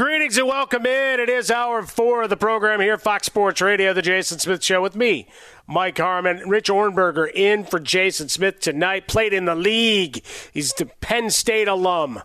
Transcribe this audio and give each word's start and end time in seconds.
Greetings 0.00 0.38
and 0.38 0.48
welcome 0.48 0.86
in. 0.86 1.20
It 1.20 1.28
is 1.28 1.50
hour 1.50 1.82
four 1.82 2.22
of 2.22 2.30
the 2.30 2.36
program 2.38 2.80
here, 2.80 2.96
Fox 2.96 3.26
Sports 3.26 3.60
Radio, 3.60 3.92
the 3.92 4.00
Jason 4.00 4.38
Smith 4.38 4.64
Show 4.64 4.80
with 4.80 4.96
me, 4.96 5.28
Mike 5.66 5.98
Harmon. 5.98 6.48
Rich 6.48 6.70
Ohrnberger 6.70 7.30
in 7.30 7.64
for 7.64 7.78
Jason 7.78 8.30
Smith 8.30 8.60
tonight. 8.60 9.08
Played 9.08 9.34
in 9.34 9.44
the 9.44 9.54
league. 9.54 10.24
He's 10.54 10.72
the 10.72 10.86
Penn 10.86 11.28
State 11.28 11.68
alum. 11.68 12.22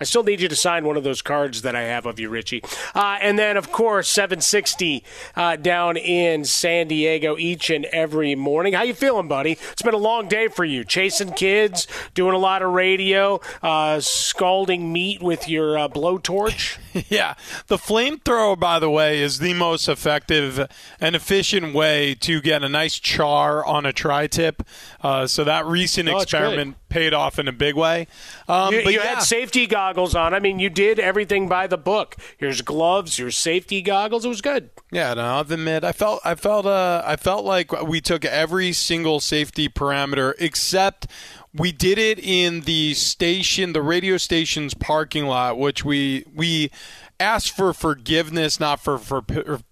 I 0.00 0.04
still 0.04 0.22
need 0.22 0.40
you 0.40 0.48
to 0.48 0.56
sign 0.56 0.86
one 0.86 0.96
of 0.96 1.04
those 1.04 1.20
cards 1.20 1.60
that 1.62 1.76
I 1.76 1.82
have 1.82 2.06
of 2.06 2.18
you, 2.18 2.30
Richie. 2.30 2.62
Uh, 2.94 3.18
and 3.20 3.38
then, 3.38 3.56
of 3.58 3.70
course, 3.70 4.08
760 4.08 5.04
uh, 5.36 5.56
down 5.56 5.96
in 5.98 6.44
San 6.46 6.88
Diego 6.88 7.36
each 7.36 7.68
and 7.68 7.84
every 7.86 8.34
morning. 8.34 8.72
How 8.72 8.82
you 8.82 8.94
feeling, 8.94 9.28
buddy? 9.28 9.58
It's 9.72 9.82
been 9.82 9.92
a 9.92 9.98
long 9.98 10.26
day 10.26 10.48
for 10.48 10.64
you. 10.64 10.84
Chasing 10.84 11.32
kids, 11.32 11.86
doing 12.14 12.34
a 12.34 12.38
lot 12.38 12.62
of 12.62 12.72
radio, 12.72 13.40
uh, 13.62 14.00
scalding 14.00 14.90
meat 14.92 15.22
with 15.22 15.48
your 15.48 15.76
uh, 15.78 15.88
blowtorch. 15.88 16.78
yeah, 17.10 17.34
the 17.66 17.76
flamethrower, 17.76 18.58
by 18.58 18.78
the 18.78 18.90
way, 18.90 19.20
is 19.20 19.38
the 19.38 19.52
most 19.54 19.88
effective 19.88 20.66
and 20.98 21.14
efficient 21.14 21.74
way 21.74 22.14
to 22.14 22.40
get 22.40 22.64
a 22.64 22.68
nice 22.68 22.98
char 22.98 23.64
on 23.66 23.84
a 23.84 23.92
tri-tip. 23.92 24.62
Uh, 25.02 25.26
so 25.26 25.44
that 25.44 25.66
recent 25.66 26.08
Oh, 26.08 26.18
experiment 26.18 26.76
paid 26.90 27.14
off 27.14 27.38
in 27.38 27.48
a 27.48 27.52
big 27.52 27.74
way. 27.74 28.06
Um, 28.48 28.74
you 28.74 28.82
but 28.84 28.92
you 28.92 29.00
yeah. 29.00 29.14
had 29.14 29.22
safety 29.22 29.66
goggles 29.66 30.14
on. 30.14 30.34
I 30.34 30.40
mean, 30.40 30.58
you 30.58 30.68
did 30.68 30.98
everything 30.98 31.48
by 31.48 31.66
the 31.66 31.78
book. 31.78 32.16
Here's 32.36 32.60
gloves, 32.60 33.18
your 33.18 33.30
safety 33.30 33.80
goggles. 33.80 34.24
It 34.24 34.28
was 34.28 34.42
good. 34.42 34.70
Yeah, 34.92 35.14
no, 35.14 35.22
I'll 35.22 35.40
admit 35.40 35.84
I 35.84 35.92
felt 35.92 36.20
I 36.24 36.34
felt 36.34 36.66
uh 36.66 37.02
I 37.06 37.16
felt 37.16 37.44
like 37.44 37.70
we 37.82 38.00
took 38.00 38.24
every 38.24 38.72
single 38.72 39.20
safety 39.20 39.68
parameter 39.68 40.34
except 40.38 41.06
we 41.54 41.72
did 41.72 41.98
it 41.98 42.18
in 42.18 42.60
the 42.62 42.94
station, 42.94 43.72
the 43.72 43.82
radio 43.82 44.16
station's 44.16 44.74
parking 44.74 45.26
lot, 45.26 45.58
which 45.58 45.84
we 45.84 46.24
we 46.34 46.70
asked 47.20 47.52
for 47.56 47.72
forgiveness, 47.72 48.58
not 48.58 48.80
for 48.80 48.98
for 48.98 49.22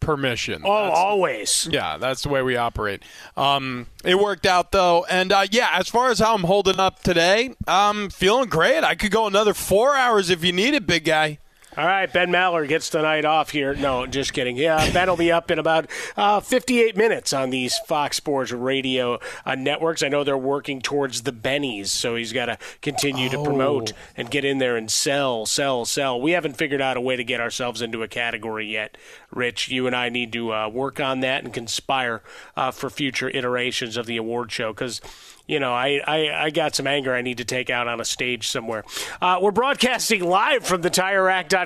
permission. 0.00 0.62
Oh, 0.64 0.82
That's- 0.84 0.98
always. 0.98 1.68
yeah, 1.70 1.96
that's 1.96 2.22
the 2.22 2.28
way 2.28 2.42
we 2.42 2.56
operate. 2.56 3.02
Um, 3.36 3.86
it 4.04 4.18
worked 4.18 4.46
out 4.46 4.70
though, 4.72 5.04
and 5.10 5.32
uh, 5.32 5.46
yeah, 5.50 5.70
as 5.72 5.88
far 5.88 6.10
as 6.10 6.18
how 6.18 6.34
I'm 6.34 6.44
holding 6.44 6.78
up 6.78 7.02
today, 7.02 7.54
I'm 7.66 8.10
feeling 8.10 8.48
great. 8.48 8.84
I 8.84 8.94
could 8.94 9.10
go 9.10 9.26
another 9.26 9.54
four 9.54 9.96
hours 9.96 10.30
if 10.30 10.44
you 10.44 10.52
need 10.52 10.74
it, 10.74 10.86
big 10.86 11.04
guy. 11.04 11.38
All 11.78 11.86
right, 11.86 12.12
Ben 12.12 12.30
Maller 12.30 12.66
gets 12.66 12.88
the 12.88 13.02
night 13.02 13.24
off 13.24 13.50
here. 13.50 13.72
No, 13.72 14.04
just 14.04 14.32
kidding. 14.32 14.56
Yeah, 14.56 14.90
Ben 14.90 15.08
will 15.08 15.16
be 15.16 15.30
up 15.30 15.48
in 15.48 15.60
about 15.60 15.88
uh, 16.16 16.40
58 16.40 16.96
minutes 16.96 17.32
on 17.32 17.50
these 17.50 17.78
Fox 17.86 18.16
Sports 18.16 18.50
radio 18.50 19.20
uh, 19.46 19.54
networks. 19.54 20.02
I 20.02 20.08
know 20.08 20.24
they're 20.24 20.36
working 20.36 20.80
towards 20.80 21.22
the 21.22 21.30
Bennies, 21.32 21.86
so 21.86 22.16
he's 22.16 22.32
got 22.32 22.46
to 22.46 22.58
continue 22.82 23.28
to 23.28 23.40
promote 23.44 23.92
and 24.16 24.28
get 24.28 24.44
in 24.44 24.58
there 24.58 24.76
and 24.76 24.90
sell, 24.90 25.46
sell, 25.46 25.84
sell. 25.84 26.20
We 26.20 26.32
haven't 26.32 26.56
figured 26.56 26.80
out 26.80 26.96
a 26.96 27.00
way 27.00 27.14
to 27.14 27.22
get 27.22 27.40
ourselves 27.40 27.80
into 27.80 28.02
a 28.02 28.08
category 28.08 28.66
yet, 28.66 28.98
Rich. 29.30 29.68
You 29.68 29.86
and 29.86 29.94
I 29.94 30.08
need 30.08 30.32
to 30.32 30.52
uh, 30.52 30.68
work 30.68 30.98
on 30.98 31.20
that 31.20 31.44
and 31.44 31.54
conspire 31.54 32.24
uh, 32.56 32.72
for 32.72 32.90
future 32.90 33.28
iterations 33.28 33.96
of 33.96 34.06
the 34.06 34.16
award 34.16 34.50
show 34.50 34.72
because 34.72 35.00
you 35.48 35.58
know, 35.58 35.72
I, 35.72 36.00
I, 36.06 36.44
I 36.44 36.50
got 36.50 36.76
some 36.76 36.86
anger 36.86 37.14
I 37.14 37.22
need 37.22 37.38
to 37.38 37.44
take 37.44 37.70
out 37.70 37.88
on 37.88 38.00
a 38.00 38.04
stage 38.04 38.48
somewhere. 38.48 38.84
Uh, 39.20 39.38
we're 39.40 39.50
broadcasting 39.50 40.22
live 40.22 40.64
from 40.64 40.82
the 40.82 40.90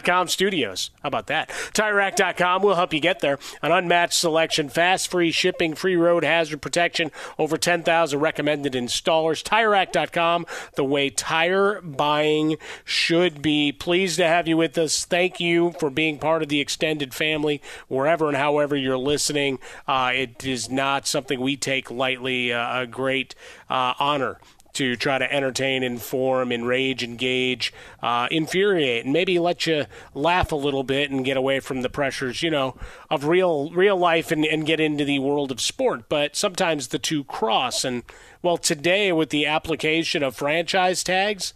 TireRack.com 0.03 0.29
studios. 0.29 0.91
How 1.03 1.09
about 1.09 1.27
that? 1.29 1.49
TireRack.com 1.75 2.63
will 2.63 2.75
help 2.75 2.93
you 2.93 3.01
get 3.01 3.21
there. 3.21 3.39
An 3.63 3.73
unmatched 3.73 4.15
selection, 4.15 4.69
fast, 4.69 5.11
free 5.11 5.31
shipping, 5.31 5.75
free 5.75 5.97
road 5.97 6.25
hazard 6.25 6.61
protection, 6.61 7.11
over 7.39 7.57
10,000 7.57 8.19
recommended 8.19 8.73
installers. 8.73 9.43
TireRack.com, 9.43 10.47
the 10.75 10.85
way 10.85 11.11
tire 11.11 11.81
buying 11.81 12.57
should 12.85 13.43
be. 13.43 13.73
Pleased 13.73 14.19
to 14.19 14.27
have 14.27 14.49
you 14.49 14.57
with 14.57 14.77
us. 14.79 15.05
Thank 15.05 15.41
you 15.41 15.73
for 15.79 15.91
being 15.91 16.19
part 16.19 16.43
of 16.43 16.49
the 16.49 16.61
extended 16.61 17.15
family, 17.15 17.63
wherever 17.89 18.29
and 18.29 18.37
however 18.37 18.77
you're 18.77 18.99
listening. 18.99 19.59
Uh, 19.87 20.13
it 20.15 20.45
is 20.45 20.71
not 20.71 21.07
something 21.07 21.41
we 21.41 21.57
take 21.57 21.91
lightly. 21.91 22.53
Uh, 22.53 22.83
a 22.83 22.87
great 22.87 23.35
uh, 23.71 23.95
honor 23.99 24.39
to 24.75 24.97
try 24.97 25.19
to 25.19 25.33
entertain, 25.33 25.83
inform, 25.83 26.51
enrage, 26.51 27.03
engage, 27.03 27.73
uh, 28.03 28.29
infuriate, 28.31 29.05
and 29.05 29.13
maybe 29.13 29.39
let 29.39 29.67
you 29.67 29.87
laugh 30.15 30.53
a 30.53 30.57
little 30.57 30.83
bit 30.83 31.11
and 31.11 31.25
get 31.25 31.37
away 31.37 31.61
from 31.61 31.83
the 31.83 31.91
pressures, 31.91 32.43
you 32.43 32.51
know, 32.51 32.77
of 33.11 33.27
real 33.27 33.71
real 33.71 33.97
life 33.97 34.31
and, 34.31 34.45
and 34.45 34.67
get 34.67 34.81
into 34.81 35.05
the 35.05 35.19
world 35.19 35.51
of 35.51 35.61
sport. 35.61 36.09
But 36.09 36.37
sometimes 36.37 36.89
the 36.89 36.99
two 36.99 37.25
cross. 37.25 37.85
And 37.85 38.03
well, 38.43 38.57
today 38.57 39.13
with 39.13 39.31
the 39.31 39.47
application 39.47 40.23
of 40.23 40.37
franchise 40.37 41.05
tags 41.05 41.53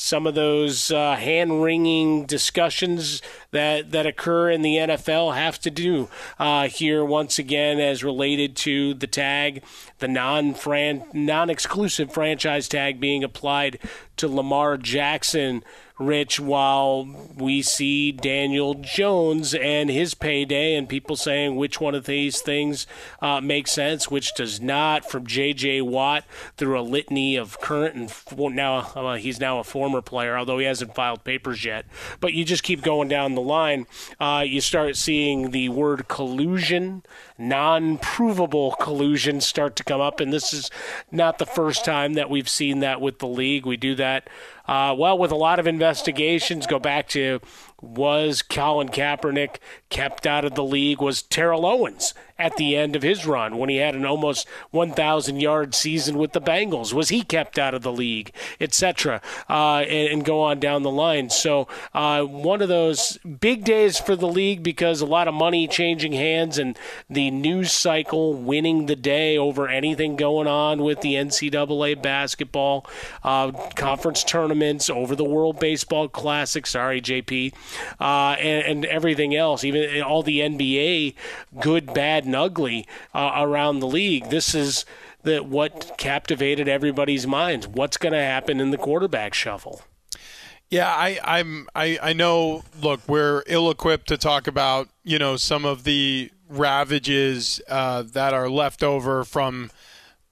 some 0.00 0.26
of 0.26 0.34
those 0.34 0.90
uh, 0.90 1.14
hand 1.16 1.62
wringing 1.62 2.24
discussions 2.24 3.20
that, 3.52 3.90
that 3.90 4.06
occur 4.06 4.50
in 4.50 4.62
the 4.62 4.76
NFL 4.76 5.34
have 5.34 5.58
to 5.60 5.70
do 5.70 6.08
uh, 6.38 6.68
here 6.68 7.04
once 7.04 7.38
again 7.38 7.80
as 7.80 8.04
related 8.04 8.56
to 8.56 8.94
the 8.94 9.06
tag, 9.06 9.62
the 9.98 10.08
non 10.08 10.54
non 11.12 11.50
exclusive 11.50 12.12
franchise 12.12 12.68
tag 12.68 13.00
being 13.00 13.24
applied 13.24 13.78
to 14.16 14.28
Lamar 14.28 14.76
Jackson 14.76 15.62
Rich, 16.00 16.40
while 16.40 17.06
we 17.36 17.60
see 17.60 18.10
Daniel 18.10 18.72
Jones 18.72 19.52
and 19.52 19.90
his 19.90 20.14
payday, 20.14 20.74
and 20.74 20.88
people 20.88 21.14
saying 21.14 21.56
which 21.56 21.78
one 21.78 21.94
of 21.94 22.06
these 22.06 22.40
things 22.40 22.86
uh, 23.20 23.42
makes 23.42 23.72
sense, 23.72 24.10
which 24.10 24.34
does 24.34 24.62
not, 24.62 25.04
from 25.04 25.26
J.J. 25.26 25.82
Watt 25.82 26.24
through 26.56 26.80
a 26.80 26.82
litany 26.82 27.36
of 27.36 27.60
current 27.60 27.96
and 27.96 28.56
now 28.56 28.76
uh, 28.96 29.16
he's 29.16 29.38
now 29.38 29.58
a 29.58 29.64
former 29.64 30.00
player, 30.00 30.38
although 30.38 30.58
he 30.58 30.64
hasn't 30.64 30.94
filed 30.94 31.22
papers 31.22 31.66
yet. 31.66 31.84
But 32.18 32.32
you 32.32 32.46
just 32.46 32.62
keep 32.62 32.80
going 32.80 33.08
down 33.08 33.34
the 33.34 33.39
line. 33.40 33.86
Uh, 34.18 34.44
you 34.46 34.60
start 34.60 34.96
seeing 34.96 35.50
the 35.50 35.68
word 35.68 36.08
collusion, 36.08 37.02
non 37.38 37.98
provable 37.98 38.72
collusion 38.80 39.40
start 39.40 39.76
to 39.76 39.84
come 39.84 40.00
up, 40.00 40.20
and 40.20 40.32
this 40.32 40.52
is 40.52 40.70
not 41.10 41.38
the 41.38 41.46
first 41.46 41.84
time 41.84 42.14
that 42.14 42.30
we've 42.30 42.48
seen 42.48 42.80
that 42.80 43.00
with 43.00 43.18
the 43.18 43.28
league. 43.28 43.66
We 43.66 43.76
do 43.76 43.94
that 43.96 44.28
uh, 44.70 44.94
well, 44.96 45.18
with 45.18 45.32
a 45.32 45.36
lot 45.36 45.58
of 45.58 45.66
investigations, 45.66 46.64
go 46.64 46.78
back 46.78 47.08
to 47.08 47.40
was 47.82 48.40
Colin 48.40 48.88
Kaepernick 48.88 49.56
kept 49.88 50.28
out 50.28 50.44
of 50.44 50.54
the 50.54 50.62
league? 50.62 51.00
Was 51.00 51.22
Terrell 51.22 51.66
Owens 51.66 52.14
at 52.40 52.56
the 52.56 52.76
end 52.76 52.96
of 52.96 53.02
his 53.02 53.26
run 53.26 53.58
when 53.58 53.68
he 53.68 53.76
had 53.76 53.94
an 53.94 54.04
almost 54.04 54.48
1,000 54.70 55.40
yard 55.40 55.74
season 55.74 56.18
with 56.18 56.32
the 56.32 56.40
Bengals? 56.40 56.92
Was 56.92 57.10
he 57.10 57.22
kept 57.22 57.58
out 57.58 57.74
of 57.74 57.82
the 57.82 57.92
league, 57.92 58.32
etc., 58.60 59.20
uh, 59.48 59.78
and, 59.78 60.12
and, 60.12 60.24
go 60.24 60.42
on 60.42 60.60
down 60.60 60.82
the 60.82 60.90
line? 60.90 61.30
So 61.30 61.68
uh, 61.94 62.22
one 62.22 62.62
of 62.62 62.68
those 62.68 63.18
big 63.18 63.64
days 63.64 63.98
for 63.98 64.16
the 64.16 64.28
league 64.28 64.62
because 64.62 65.00
a 65.00 65.06
lot 65.06 65.28
of 65.28 65.34
money 65.34 65.66
changing 65.66 66.12
hands 66.12 66.58
and 66.58 66.78
the 67.08 67.30
news 67.30 67.72
cycle 67.72 68.34
winning 68.34 68.86
the 68.86 68.96
day 68.96 69.36
over 69.36 69.68
anything 69.68 70.16
going 70.16 70.46
on 70.46 70.82
with 70.82 71.00
the 71.00 71.14
NCAA 71.14 72.00
basketball 72.00 72.86
uh, 73.22 73.52
conference 73.74 74.24
tournaments 74.24 74.90
over 74.90 75.14
the 75.14 75.24
World 75.24 75.58
Baseball 75.58 76.08
Classic. 76.08 76.66
Sorry, 76.66 77.00
JP 77.00 77.52
uh, 78.00 78.36
and, 78.38 78.66
and, 78.66 78.84
everything 78.86 79.34
else, 79.34 79.62
even 79.62 80.02
all 80.02 80.22
the 80.22 80.40
NBA, 80.40 81.14
good, 81.60 81.92
bad, 81.94 82.26
and 82.30 82.36
ugly 82.36 82.86
uh, 83.12 83.32
around 83.36 83.80
the 83.80 83.86
league. 83.86 84.30
This 84.30 84.54
is 84.54 84.84
the, 85.24 85.40
what 85.40 85.94
captivated 85.98 86.68
everybody's 86.68 87.26
minds. 87.26 87.66
What's 87.66 87.96
going 87.96 88.12
to 88.12 88.22
happen 88.22 88.60
in 88.60 88.70
the 88.70 88.78
quarterback 88.78 89.34
shuffle? 89.34 89.82
Yeah, 90.70 90.88
I, 90.88 91.18
I'm. 91.24 91.68
I, 91.74 91.98
I 92.00 92.12
know. 92.12 92.62
Look, 92.80 93.00
we're 93.08 93.42
ill-equipped 93.48 94.06
to 94.06 94.16
talk 94.16 94.46
about 94.46 94.88
you 95.02 95.18
know 95.18 95.36
some 95.36 95.64
of 95.64 95.82
the 95.82 96.30
ravages 96.48 97.60
uh, 97.68 98.02
that 98.02 98.32
are 98.32 98.48
left 98.48 98.84
over 98.84 99.24
from 99.24 99.72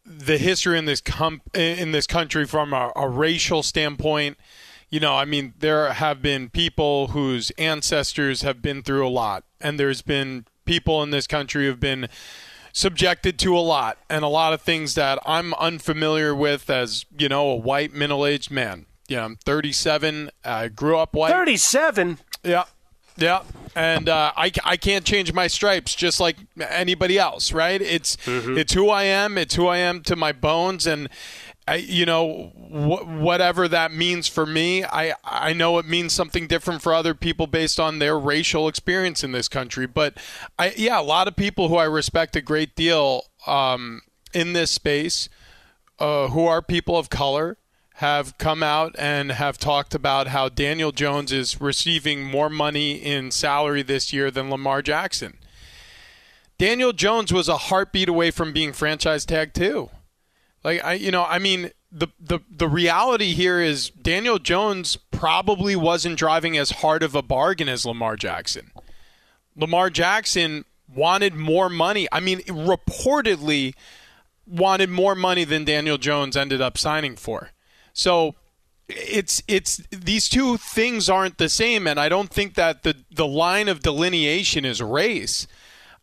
the 0.06 0.38
history 0.38 0.78
in 0.78 0.84
this 0.84 1.00
com- 1.00 1.42
in 1.54 1.90
this 1.90 2.06
country 2.06 2.46
from 2.46 2.72
a, 2.72 2.92
a 2.94 3.08
racial 3.08 3.64
standpoint 3.64 4.38
you 4.90 5.00
know, 5.00 5.14
I 5.14 5.24
mean, 5.24 5.54
there 5.58 5.92
have 5.92 6.22
been 6.22 6.48
people 6.48 7.08
whose 7.08 7.50
ancestors 7.58 8.42
have 8.42 8.62
been 8.62 8.82
through 8.82 9.06
a 9.06 9.10
lot, 9.10 9.44
and 9.60 9.78
there's 9.78 10.02
been 10.02 10.46
people 10.68 11.02
in 11.02 11.10
this 11.10 11.26
country 11.26 11.66
who've 11.66 11.80
been 11.80 12.08
subjected 12.72 13.38
to 13.40 13.56
a 13.56 13.58
lot, 13.58 13.98
and 14.08 14.22
a 14.22 14.28
lot 14.28 14.52
of 14.52 14.60
things 14.60 14.94
that 14.94 15.18
I'm 15.24 15.54
unfamiliar 15.54 16.34
with 16.34 16.68
as, 16.70 17.06
you 17.18 17.28
know, 17.28 17.48
a 17.48 17.56
white 17.56 17.92
middle 17.94 18.24
aged 18.24 18.50
man. 18.50 18.86
You 19.08 19.16
know, 19.16 19.24
I'm 19.24 19.36
37. 19.36 20.30
I 20.44 20.68
grew 20.68 20.98
up 20.98 21.14
white. 21.14 21.32
37? 21.32 22.18
Yeah. 22.44 22.64
Yeah, 23.20 23.42
and 23.74 24.08
uh, 24.08 24.30
I, 24.36 24.52
I 24.62 24.76
can't 24.76 25.04
change 25.04 25.32
my 25.32 25.48
stripes 25.48 25.96
just 25.96 26.20
like 26.20 26.36
anybody 26.60 27.18
else, 27.18 27.50
right? 27.50 27.82
It's 27.82 28.14
mm-hmm. 28.18 28.56
it's 28.56 28.74
who 28.74 28.90
I 28.90 29.02
am. 29.02 29.36
It's 29.36 29.56
who 29.56 29.66
I 29.66 29.78
am 29.78 30.02
to 30.02 30.14
my 30.14 30.30
bones, 30.30 30.86
and 30.86 31.08
I, 31.68 31.74
you 31.76 32.06
know, 32.06 32.52
wh- 32.54 33.20
whatever 33.20 33.68
that 33.68 33.92
means 33.92 34.26
for 34.26 34.46
me, 34.46 34.84
I, 34.84 35.14
I 35.22 35.52
know 35.52 35.78
it 35.78 35.86
means 35.86 36.14
something 36.14 36.46
different 36.46 36.80
for 36.80 36.94
other 36.94 37.14
people 37.14 37.46
based 37.46 37.78
on 37.78 37.98
their 37.98 38.18
racial 38.18 38.68
experience 38.68 39.22
in 39.22 39.32
this 39.32 39.48
country. 39.48 39.86
But 39.86 40.16
I, 40.58 40.72
yeah, 40.76 40.98
a 40.98 41.02
lot 41.02 41.28
of 41.28 41.36
people 41.36 41.68
who 41.68 41.76
I 41.76 41.84
respect 41.84 42.36
a 42.36 42.40
great 42.40 42.74
deal 42.74 43.24
um, 43.46 44.00
in 44.32 44.54
this 44.54 44.70
space, 44.70 45.28
uh, 45.98 46.28
who 46.28 46.46
are 46.46 46.62
people 46.62 46.96
of 46.96 47.10
color, 47.10 47.58
have 47.96 48.38
come 48.38 48.62
out 48.62 48.94
and 48.98 49.32
have 49.32 49.58
talked 49.58 49.94
about 49.94 50.28
how 50.28 50.48
Daniel 50.48 50.92
Jones 50.92 51.32
is 51.32 51.60
receiving 51.60 52.24
more 52.24 52.48
money 52.48 52.92
in 52.92 53.30
salary 53.30 53.82
this 53.82 54.12
year 54.12 54.30
than 54.30 54.48
Lamar 54.48 54.82
Jackson. 54.82 55.36
Daniel 56.58 56.92
Jones 56.92 57.32
was 57.32 57.48
a 57.48 57.56
heartbeat 57.56 58.08
away 58.08 58.30
from 58.30 58.52
being 58.52 58.72
franchise 58.72 59.26
tag 59.26 59.52
too. 59.52 59.90
Like 60.68 60.84
I, 60.84 60.92
you 60.94 61.10
know, 61.10 61.24
I 61.24 61.38
mean, 61.38 61.70
the 61.90 62.08
the 62.20 62.40
the 62.50 62.68
reality 62.68 63.32
here 63.32 63.58
is 63.58 63.88
Daniel 63.88 64.38
Jones 64.38 64.96
probably 65.10 65.74
wasn't 65.74 66.18
driving 66.18 66.58
as 66.58 66.70
hard 66.70 67.02
of 67.02 67.14
a 67.14 67.22
bargain 67.22 67.70
as 67.70 67.86
Lamar 67.86 68.16
Jackson. 68.16 68.70
Lamar 69.56 69.88
Jackson 69.88 70.66
wanted 70.86 71.34
more 71.34 71.70
money. 71.70 72.06
I 72.12 72.20
mean, 72.20 72.40
reportedly 72.40 73.72
wanted 74.46 74.90
more 74.90 75.14
money 75.14 75.44
than 75.44 75.64
Daniel 75.64 75.96
Jones 75.96 76.36
ended 76.36 76.60
up 76.60 76.76
signing 76.76 77.16
for. 77.16 77.52
So 77.94 78.34
it's 78.88 79.42
it's 79.48 79.78
these 79.90 80.28
two 80.28 80.58
things 80.58 81.08
aren't 81.08 81.38
the 81.38 81.48
same 81.48 81.86
and 81.86 81.98
I 81.98 82.10
don't 82.10 82.28
think 82.28 82.56
that 82.56 82.82
the 82.82 82.94
the 83.10 83.26
line 83.26 83.68
of 83.68 83.80
delineation 83.80 84.66
is 84.66 84.82
race. 84.82 85.46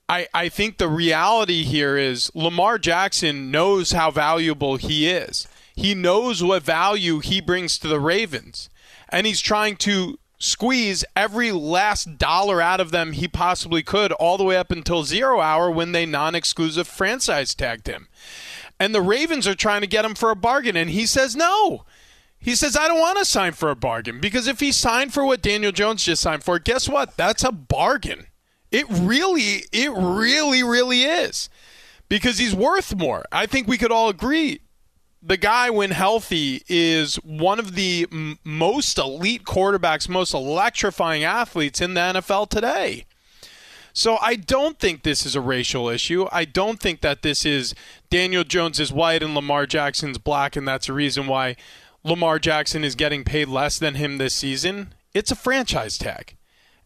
I, 0.08 0.28
I 0.34 0.50
think 0.50 0.78
the 0.78 0.88
reality 0.88 1.64
here 1.64 1.98
is 1.98 2.32
Lamar 2.36 2.78
Jackson 2.78 3.50
knows 3.50 3.92
how 3.92 4.12
valuable 4.12 4.76
he 4.76 5.10
is. 5.10 5.48
He 5.76 5.96
knows 5.96 6.44
what 6.44 6.64
value 6.64 7.20
he 7.20 7.42
brings 7.42 7.78
to 7.80 7.88
the 7.88 8.00
Ravens. 8.00 8.70
And 9.10 9.26
he's 9.26 9.42
trying 9.42 9.78
to 9.78 10.20
squeeze 10.38 11.04
every 11.16 11.52
last 11.52 12.18
dollar 12.18 12.62
out 12.62 12.80
of 12.80 12.92
them 12.92 13.14
he 13.14 13.28
possibly 13.28 13.82
could, 13.82 14.12
all 14.14 14.38
the 14.38 14.44
way 14.44 14.58
up 14.58 14.72
until 14.72 15.04
zero 15.04 15.42
hour 15.42 15.72
when 15.72 15.92
they 15.92 16.06
non 16.06 16.36
exclusive 16.36 16.88
franchise 16.88 17.56
tagged 17.56 17.88
him. 17.88 18.08
And 18.80 18.94
the 18.94 19.02
Ravens 19.02 19.48
are 19.48 19.56
trying 19.56 19.82
to 19.82 19.88
get 19.88 20.06
him 20.06 20.16
for 20.16 20.30
a 20.30 20.36
bargain. 20.36 20.78
And 20.78 20.90
he 20.92 21.06
says 21.06 21.36
no. 21.36 21.84
He 22.38 22.56
says, 22.56 22.78
I 22.78 22.88
don't 22.88 23.00
want 23.00 23.18
to 23.18 23.26
sign 23.26 23.54
for 23.54 23.72
a 23.72 23.76
bargain 23.76 24.20
because 24.20 24.48
if 24.48 24.60
he 24.60 24.72
signed 24.72 25.14
for 25.14 25.26
what 25.26 25.42
Daniel 25.42 25.72
Jones 25.72 26.04
just 26.04 26.22
signed 26.22 26.44
for, 26.44 26.60
guess 26.60 26.88
what? 26.88 27.18
That's 27.18 27.44
a 27.44 27.52
bargain. 27.52 28.28
It 28.76 28.88
really, 28.90 29.64
it 29.72 29.90
really, 29.96 30.62
really 30.62 31.04
is. 31.04 31.50
Because 32.10 32.40
he's 32.40 32.54
worth 32.54 32.94
more. 32.94 33.24
I 33.32 33.46
think 33.46 33.70
we 33.70 33.78
could 33.78 33.92
all 33.92 34.10
agree. 34.10 34.60
The 35.24 35.38
guy, 35.38 35.70
when 35.70 35.92
healthy, 35.92 36.62
is 36.68 37.16
one 37.24 37.58
of 37.58 37.76
the 37.76 38.06
m- 38.12 38.38
most 38.44 38.98
elite 38.98 39.46
quarterbacks, 39.46 40.10
most 40.10 40.34
electrifying 40.34 41.24
athletes 41.24 41.80
in 41.80 41.94
the 41.94 42.02
NFL 42.02 42.50
today. 42.50 43.06
So 43.94 44.18
I 44.22 44.36
don't 44.36 44.78
think 44.78 45.04
this 45.04 45.26
is 45.26 45.38
a 45.38 45.42
racial 45.42 45.88
issue. 45.88 46.28
I 46.30 46.44
don't 46.44 46.82
think 46.82 47.00
that 47.00 47.22
this 47.22 47.46
is 47.46 47.74
Daniel 48.10 48.44
Jones 48.44 48.82
is 48.82 48.92
white 48.92 49.24
and 49.24 49.34
Lamar 49.34 49.66
Jackson's 49.66 50.18
black, 50.18 50.58
and 50.58 50.68
that's 50.68 50.88
the 50.88 50.94
reason 50.94 51.28
why 51.28 51.56
Lamar 52.04 52.40
Jackson 52.40 52.84
is 52.84 52.94
getting 52.94 53.24
paid 53.24 53.48
less 53.48 53.80
than 53.80 53.96
him 53.96 54.18
this 54.18 54.34
season. 54.34 54.94
It's 55.14 55.32
a 55.32 55.36
franchise 55.36 55.98
tag. 55.98 56.35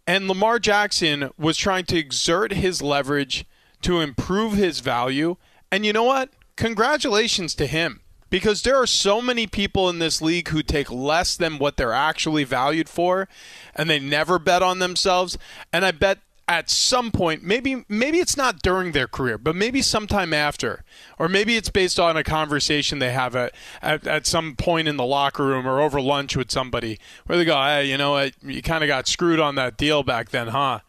And 0.09 0.27
Lamar 0.27 0.57
Jackson 0.57 1.29
was 1.37 1.55
trying 1.55 1.85
to 1.85 1.95
exert 1.95 2.51
his 2.53 2.81
leverage 2.81 3.45
to 3.83 3.99
improve 3.99 4.53
his 4.53 4.79
value. 4.79 5.35
And 5.71 5.85
you 5.85 5.93
know 5.93 6.03
what? 6.03 6.31
Congratulations 6.55 7.53
to 7.53 7.67
him. 7.67 8.01
Because 8.31 8.63
there 8.63 8.75
are 8.75 8.87
so 8.87 9.21
many 9.21 9.45
people 9.45 9.87
in 9.87 9.99
this 9.99 10.19
league 10.19 10.47
who 10.47 10.63
take 10.63 10.89
less 10.89 11.37
than 11.37 11.59
what 11.59 11.77
they're 11.77 11.93
actually 11.93 12.43
valued 12.43 12.89
for, 12.89 13.29
and 13.75 13.87
they 13.87 13.99
never 13.99 14.39
bet 14.39 14.63
on 14.63 14.79
themselves. 14.79 15.37
And 15.71 15.85
I 15.85 15.91
bet 15.91 16.17
at 16.49 16.67
some 16.67 17.11
point, 17.11 17.43
maybe 17.43 17.85
maybe 17.87 18.17
it's 18.17 18.35
not 18.35 18.63
during 18.63 18.91
their 18.91 19.07
career, 19.07 19.37
but 19.37 19.55
maybe 19.55 19.83
sometime 19.83 20.33
after, 20.33 20.83
or 21.19 21.29
maybe 21.29 21.55
it's 21.55 21.69
based 21.69 21.99
on 21.99 22.17
a 22.17 22.23
conversation 22.23 22.97
they 22.97 23.11
have 23.11 23.35
at, 23.35 23.53
at, 23.83 24.07
at 24.07 24.25
some 24.25 24.55
point 24.55 24.87
in 24.87 24.97
the 24.97 25.05
locker 25.05 25.45
room 25.45 25.67
or 25.67 25.79
over 25.79 26.01
lunch 26.01 26.35
with 26.35 26.49
somebody, 26.49 26.97
where 27.27 27.37
they 27.37 27.45
go, 27.45 27.55
"Hey, 27.55 27.85
you 27.85 27.97
know, 27.99 28.11
what? 28.13 28.33
you 28.41 28.63
kind 28.63 28.83
of 28.83 28.87
got 28.87 29.07
screwed 29.07 29.39
on 29.39 29.53
that 29.55 29.77
deal 29.77 30.01
back 30.01 30.29
then, 30.29 30.47
huh?" 30.47 30.79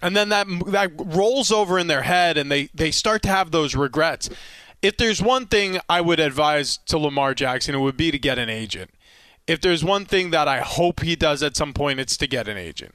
And 0.00 0.16
then 0.16 0.30
that 0.30 0.46
that 0.68 0.92
rolls 0.96 1.52
over 1.52 1.78
in 1.78 1.86
their 1.86 2.02
head, 2.02 2.38
and 2.38 2.50
they 2.50 2.70
they 2.74 2.90
start 2.90 3.20
to 3.24 3.28
have 3.28 3.50
those 3.50 3.76
regrets. 3.76 4.30
if 4.80 4.96
there's 4.96 5.22
one 5.22 5.46
thing 5.46 5.80
I 5.88 6.00
would 6.00 6.20
advise 6.20 6.78
to 6.86 6.98
Lamar 6.98 7.34
Jackson, 7.34 7.74
it 7.74 7.78
would 7.78 7.96
be 7.96 8.10
to 8.10 8.18
get 8.18 8.38
an 8.38 8.48
agent. 8.48 8.90
If 9.46 9.60
there's 9.60 9.84
one 9.84 10.06
thing 10.06 10.30
that 10.30 10.48
I 10.48 10.60
hope 10.60 11.00
he 11.00 11.14
does 11.16 11.42
at 11.42 11.56
some 11.56 11.74
point, 11.74 12.00
it's 12.00 12.16
to 12.18 12.26
get 12.26 12.48
an 12.48 12.56
agent. 12.56 12.94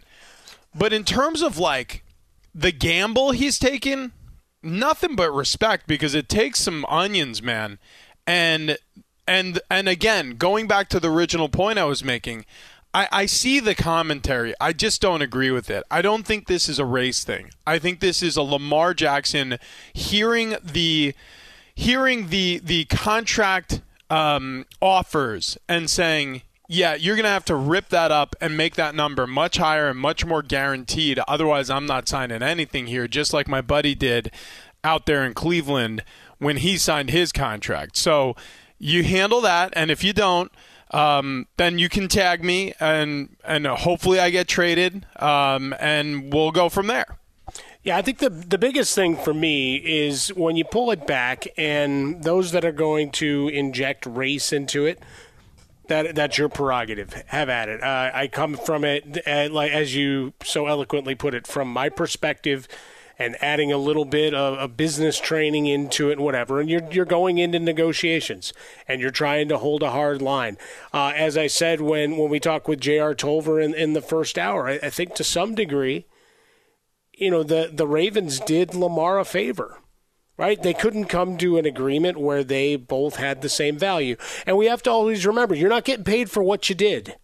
But 0.75 0.93
in 0.93 1.03
terms 1.03 1.41
of 1.41 1.57
like 1.57 2.03
the 2.53 2.71
gamble 2.71 3.31
he's 3.31 3.59
taken, 3.59 4.11
nothing 4.61 5.15
but 5.15 5.31
respect 5.31 5.87
because 5.87 6.15
it 6.15 6.29
takes 6.29 6.59
some 6.59 6.85
onions, 6.85 7.41
man. 7.41 7.79
And 8.27 8.77
and 9.27 9.59
and 9.69 9.87
again, 9.87 10.31
going 10.31 10.67
back 10.67 10.89
to 10.89 10.99
the 10.99 11.11
original 11.11 11.49
point 11.49 11.79
I 11.79 11.85
was 11.85 12.03
making, 12.03 12.45
I, 12.93 13.07
I 13.11 13.25
see 13.27 13.59
the 13.59 13.75
commentary. 13.75 14.53
I 14.59 14.73
just 14.73 15.01
don't 15.01 15.21
agree 15.21 15.51
with 15.51 15.69
it. 15.69 15.83
I 15.91 16.01
don't 16.01 16.25
think 16.25 16.47
this 16.47 16.67
is 16.67 16.79
a 16.79 16.85
race 16.85 17.23
thing. 17.23 17.51
I 17.65 17.77
think 17.79 17.99
this 17.99 18.23
is 18.23 18.35
a 18.35 18.41
Lamar 18.41 18.93
Jackson 18.93 19.59
hearing 19.93 20.55
the 20.63 21.13
hearing 21.75 22.29
the 22.29 22.59
the 22.63 22.85
contract 22.85 23.81
um, 24.09 24.65
offers 24.81 25.57
and 25.67 25.89
saying, 25.89 26.41
yeah, 26.71 26.93
you're 26.93 27.15
going 27.15 27.23
to 27.23 27.29
have 27.31 27.45
to 27.45 27.55
rip 27.55 27.89
that 27.89 28.11
up 28.11 28.35
and 28.39 28.55
make 28.55 28.75
that 28.75 28.93
number 28.93 29.25
much 29.25 29.57
higher 29.57 29.89
and 29.89 29.97
much 29.97 30.23
more 30.23 30.43
guaranteed. 30.43 31.17
Otherwise, 31.27 31.67
I'm 31.71 31.87
not 31.87 32.07
signing 32.07 32.43
anything 32.43 32.85
here, 32.85 33.07
just 33.07 33.33
like 33.33 33.47
my 33.47 33.59
buddy 33.59 33.95
did 33.95 34.31
out 34.83 35.07
there 35.07 35.25
in 35.25 35.33
Cleveland 35.33 36.03
when 36.37 36.57
he 36.57 36.77
signed 36.77 37.09
his 37.09 37.31
contract. 37.31 37.97
So 37.97 38.35
you 38.77 39.03
handle 39.03 39.41
that, 39.41 39.73
and 39.75 39.89
if 39.89 40.03
you 40.03 40.13
don't, 40.13 40.51
um, 40.91 41.47
then 41.57 41.79
you 41.79 41.89
can 41.89 42.07
tag 42.07 42.43
me, 42.43 42.73
and 42.79 43.35
and 43.43 43.65
hopefully 43.65 44.19
I 44.19 44.29
get 44.29 44.47
traded, 44.47 45.07
um, 45.15 45.73
and 45.79 46.31
we'll 46.31 46.51
go 46.51 46.69
from 46.69 46.85
there. 46.85 47.17
Yeah, 47.81 47.97
I 47.97 48.03
think 48.03 48.19
the 48.19 48.29
the 48.29 48.59
biggest 48.59 48.93
thing 48.93 49.17
for 49.17 49.33
me 49.33 49.77
is 49.77 50.29
when 50.29 50.55
you 50.55 50.65
pull 50.65 50.91
it 50.91 51.07
back, 51.07 51.47
and 51.57 52.23
those 52.23 52.51
that 52.51 52.63
are 52.63 52.71
going 52.71 53.09
to 53.13 53.47
inject 53.47 54.05
race 54.05 54.53
into 54.53 54.85
it. 54.85 54.99
That, 55.89 56.13
that's 56.13 56.37
your 56.37 56.49
prerogative. 56.49 57.13
Have 57.27 57.49
at 57.49 57.67
it. 57.67 57.81
Uh, 57.81 58.11
I 58.13 58.27
come 58.27 58.55
from 58.55 58.83
it, 58.83 59.27
uh, 59.27 59.49
like 59.51 59.71
as 59.71 59.95
you 59.95 60.33
so 60.43 60.67
eloquently 60.67 61.15
put 61.15 61.33
it, 61.33 61.47
from 61.47 61.67
my 61.73 61.89
perspective 61.89 62.67
and 63.17 63.35
adding 63.41 63.71
a 63.71 63.77
little 63.77 64.05
bit 64.05 64.33
of, 64.35 64.77
business 64.77 65.19
training 65.19 65.65
into 65.65 66.09
it 66.09 66.13
and 66.13 66.21
whatever. 66.21 66.61
And 66.61 66.69
you're, 66.69 66.89
you're 66.91 67.05
going 67.05 67.39
into 67.39 67.59
negotiations 67.59 68.53
and 68.87 69.01
you're 69.01 69.09
trying 69.09 69.49
to 69.49 69.57
hold 69.57 69.81
a 69.81 69.89
hard 69.89 70.21
line. 70.21 70.57
Uh, 70.93 71.11
as 71.15 71.35
I 71.35 71.47
said 71.47 71.81
when, 71.81 72.17
when 72.17 72.29
we 72.29 72.39
talked 72.39 72.67
with 72.67 72.79
J.R. 72.79 73.15
Tolver 73.15 73.59
in, 73.59 73.73
in 73.73 73.93
the 73.93 74.01
first 74.01 74.37
hour, 74.37 74.69
I, 74.69 74.79
I 74.83 74.89
think 74.91 75.15
to 75.15 75.23
some 75.23 75.55
degree, 75.55 76.05
you 77.13 77.31
know, 77.31 77.41
the, 77.41 77.71
the 77.73 77.87
Ravens 77.87 78.39
did 78.39 78.75
Lamar 78.75 79.19
a 79.19 79.25
favor 79.25 79.79
right? 80.39 80.63
They 80.63 80.73
couldn't 80.73 81.05
come 81.05 81.37
to 81.37 81.57
an 81.57 81.65
agreement 81.65 82.17
where 82.17 82.45
they 82.45 82.77
both 82.77 83.17
had 83.17 83.41
the 83.41 83.49
same 83.49 83.77
value. 83.77 84.15
And 84.45 84.55
we 84.55 84.67
have 84.67 84.81
to 84.83 84.89
always 84.89 85.25
remember 85.25 85.53
you're 85.53 85.69
not 85.69 85.83
getting 85.83 86.05
paid 86.05 86.31
for 86.31 86.41
what 86.41 86.69
you 86.69 86.75
did. 86.75 87.17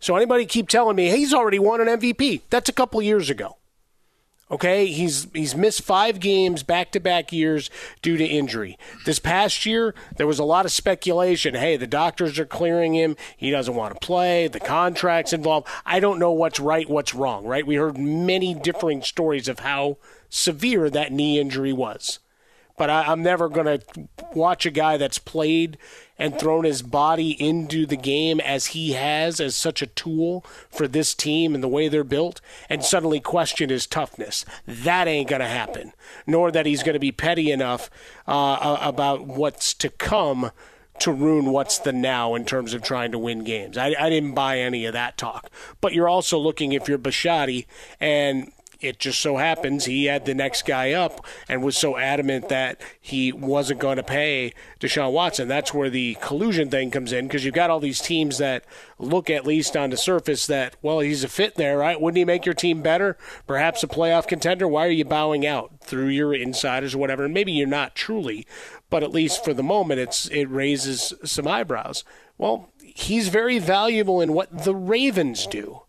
So 0.00 0.16
anybody 0.16 0.46
keep 0.46 0.68
telling 0.68 0.96
me 0.96 1.06
hey, 1.08 1.18
he's 1.18 1.32
already 1.32 1.60
won 1.60 1.80
an 1.80 1.86
MVP. 1.86 2.42
That's 2.50 2.68
a 2.68 2.72
couple 2.72 3.00
years 3.00 3.30
ago. 3.30 3.56
Okay, 4.48 4.86
he's 4.86 5.28
he's 5.32 5.56
missed 5.56 5.82
five 5.82 6.18
games 6.18 6.64
back 6.64 6.92
to 6.92 7.00
back 7.00 7.32
years 7.32 7.70
due 8.02 8.16
to 8.16 8.24
injury. 8.24 8.78
This 9.04 9.18
past 9.18 9.64
year, 9.64 9.94
there 10.16 10.26
was 10.26 10.38
a 10.40 10.44
lot 10.44 10.64
of 10.64 10.72
speculation. 10.72 11.54
Hey, 11.54 11.76
the 11.76 11.86
doctors 11.86 12.38
are 12.38 12.46
clearing 12.46 12.94
him. 12.94 13.16
He 13.36 13.50
doesn't 13.50 13.74
want 13.74 13.94
to 13.94 14.04
play. 14.04 14.48
The 14.48 14.60
contract's 14.60 15.32
involved. 15.32 15.68
I 15.84 16.00
don't 16.00 16.20
know 16.20 16.32
what's 16.32 16.60
right, 16.60 16.88
what's 16.88 17.14
wrong. 17.14 17.44
Right? 17.44 17.66
We 17.66 17.76
heard 17.76 17.98
many 17.98 18.54
differing 18.54 19.02
stories 19.02 19.48
of 19.48 19.60
how 19.60 19.98
severe 20.28 20.90
that 20.90 21.12
knee 21.12 21.40
injury 21.40 21.72
was. 21.72 22.20
But 22.76 22.90
I, 22.90 23.04
I'm 23.04 23.22
never 23.22 23.48
going 23.48 23.66
to 23.66 24.08
watch 24.34 24.66
a 24.66 24.70
guy 24.70 24.96
that's 24.96 25.18
played 25.18 25.78
and 26.18 26.38
thrown 26.38 26.64
his 26.64 26.82
body 26.82 27.30
into 27.30 27.86
the 27.86 27.96
game 27.96 28.40
as 28.40 28.68
he 28.68 28.92
has 28.92 29.40
as 29.40 29.54
such 29.54 29.82
a 29.82 29.86
tool 29.86 30.44
for 30.70 30.88
this 30.88 31.14
team 31.14 31.54
and 31.54 31.62
the 31.62 31.68
way 31.68 31.88
they're 31.88 32.04
built 32.04 32.40
and 32.68 32.84
suddenly 32.84 33.20
question 33.20 33.68
his 33.68 33.86
toughness. 33.86 34.44
That 34.66 35.08
ain't 35.08 35.28
going 35.28 35.40
to 35.40 35.48
happen. 35.48 35.92
Nor 36.26 36.50
that 36.52 36.66
he's 36.66 36.82
going 36.82 36.94
to 36.94 37.00
be 37.00 37.12
petty 37.12 37.50
enough 37.50 37.90
uh, 38.26 38.78
about 38.80 39.26
what's 39.26 39.74
to 39.74 39.88
come 39.88 40.50
to 40.98 41.12
ruin 41.12 41.52
what's 41.52 41.78
the 41.78 41.92
now 41.92 42.34
in 42.34 42.44
terms 42.44 42.74
of 42.74 42.82
trying 42.82 43.12
to 43.12 43.18
win 43.18 43.44
games. 43.44 43.76
I, 43.76 43.94
I 43.98 44.08
didn't 44.08 44.34
buy 44.34 44.58
any 44.58 44.86
of 44.86 44.92
that 44.94 45.18
talk. 45.18 45.50
But 45.80 45.92
you're 45.92 46.08
also 46.08 46.38
looking 46.38 46.72
if 46.72 46.88
you're 46.88 46.98
Bisciotti 46.98 47.66
and 48.00 48.50
it 48.80 48.98
just 48.98 49.20
so 49.20 49.36
happens 49.36 49.84
he 49.84 50.04
had 50.06 50.24
the 50.24 50.34
next 50.34 50.66
guy 50.66 50.92
up 50.92 51.24
and 51.48 51.62
was 51.62 51.76
so 51.76 51.96
adamant 51.96 52.48
that 52.48 52.80
he 53.00 53.32
wasn't 53.32 53.80
going 53.80 53.96
to 53.96 54.02
pay 54.02 54.52
Deshaun 54.80 55.12
Watson. 55.12 55.48
That's 55.48 55.72
where 55.72 55.90
the 55.90 56.16
collusion 56.20 56.70
thing 56.70 56.90
comes 56.90 57.12
in 57.12 57.26
because 57.26 57.44
you've 57.44 57.54
got 57.54 57.70
all 57.70 57.80
these 57.80 58.00
teams 58.00 58.38
that 58.38 58.64
look 58.98 59.30
at 59.30 59.46
least 59.46 59.76
on 59.76 59.90
the 59.90 59.96
surface 59.96 60.46
that, 60.46 60.76
well, 60.82 61.00
he's 61.00 61.24
a 61.24 61.28
fit 61.28 61.54
there, 61.56 61.78
right? 61.78 62.00
Wouldn't 62.00 62.18
he 62.18 62.24
make 62.24 62.44
your 62.44 62.54
team 62.54 62.82
better? 62.82 63.16
Perhaps 63.46 63.82
a 63.82 63.88
playoff 63.88 64.26
contender? 64.26 64.68
Why 64.68 64.86
are 64.86 64.90
you 64.90 65.04
bowing 65.04 65.46
out 65.46 65.80
through 65.80 66.08
your 66.08 66.34
insiders 66.34 66.94
or 66.94 66.98
whatever? 66.98 67.24
And 67.24 67.34
maybe 67.34 67.52
you're 67.52 67.66
not 67.66 67.94
truly, 67.94 68.46
but 68.90 69.02
at 69.02 69.12
least 69.12 69.44
for 69.44 69.54
the 69.54 69.62
moment, 69.62 70.00
it's 70.00 70.28
it 70.28 70.46
raises 70.46 71.14
some 71.24 71.48
eyebrows. 71.48 72.04
Well, 72.38 72.70
he's 72.82 73.28
very 73.28 73.58
valuable 73.58 74.20
in 74.20 74.32
what 74.32 74.64
the 74.64 74.74
Ravens 74.74 75.46
do 75.46 75.82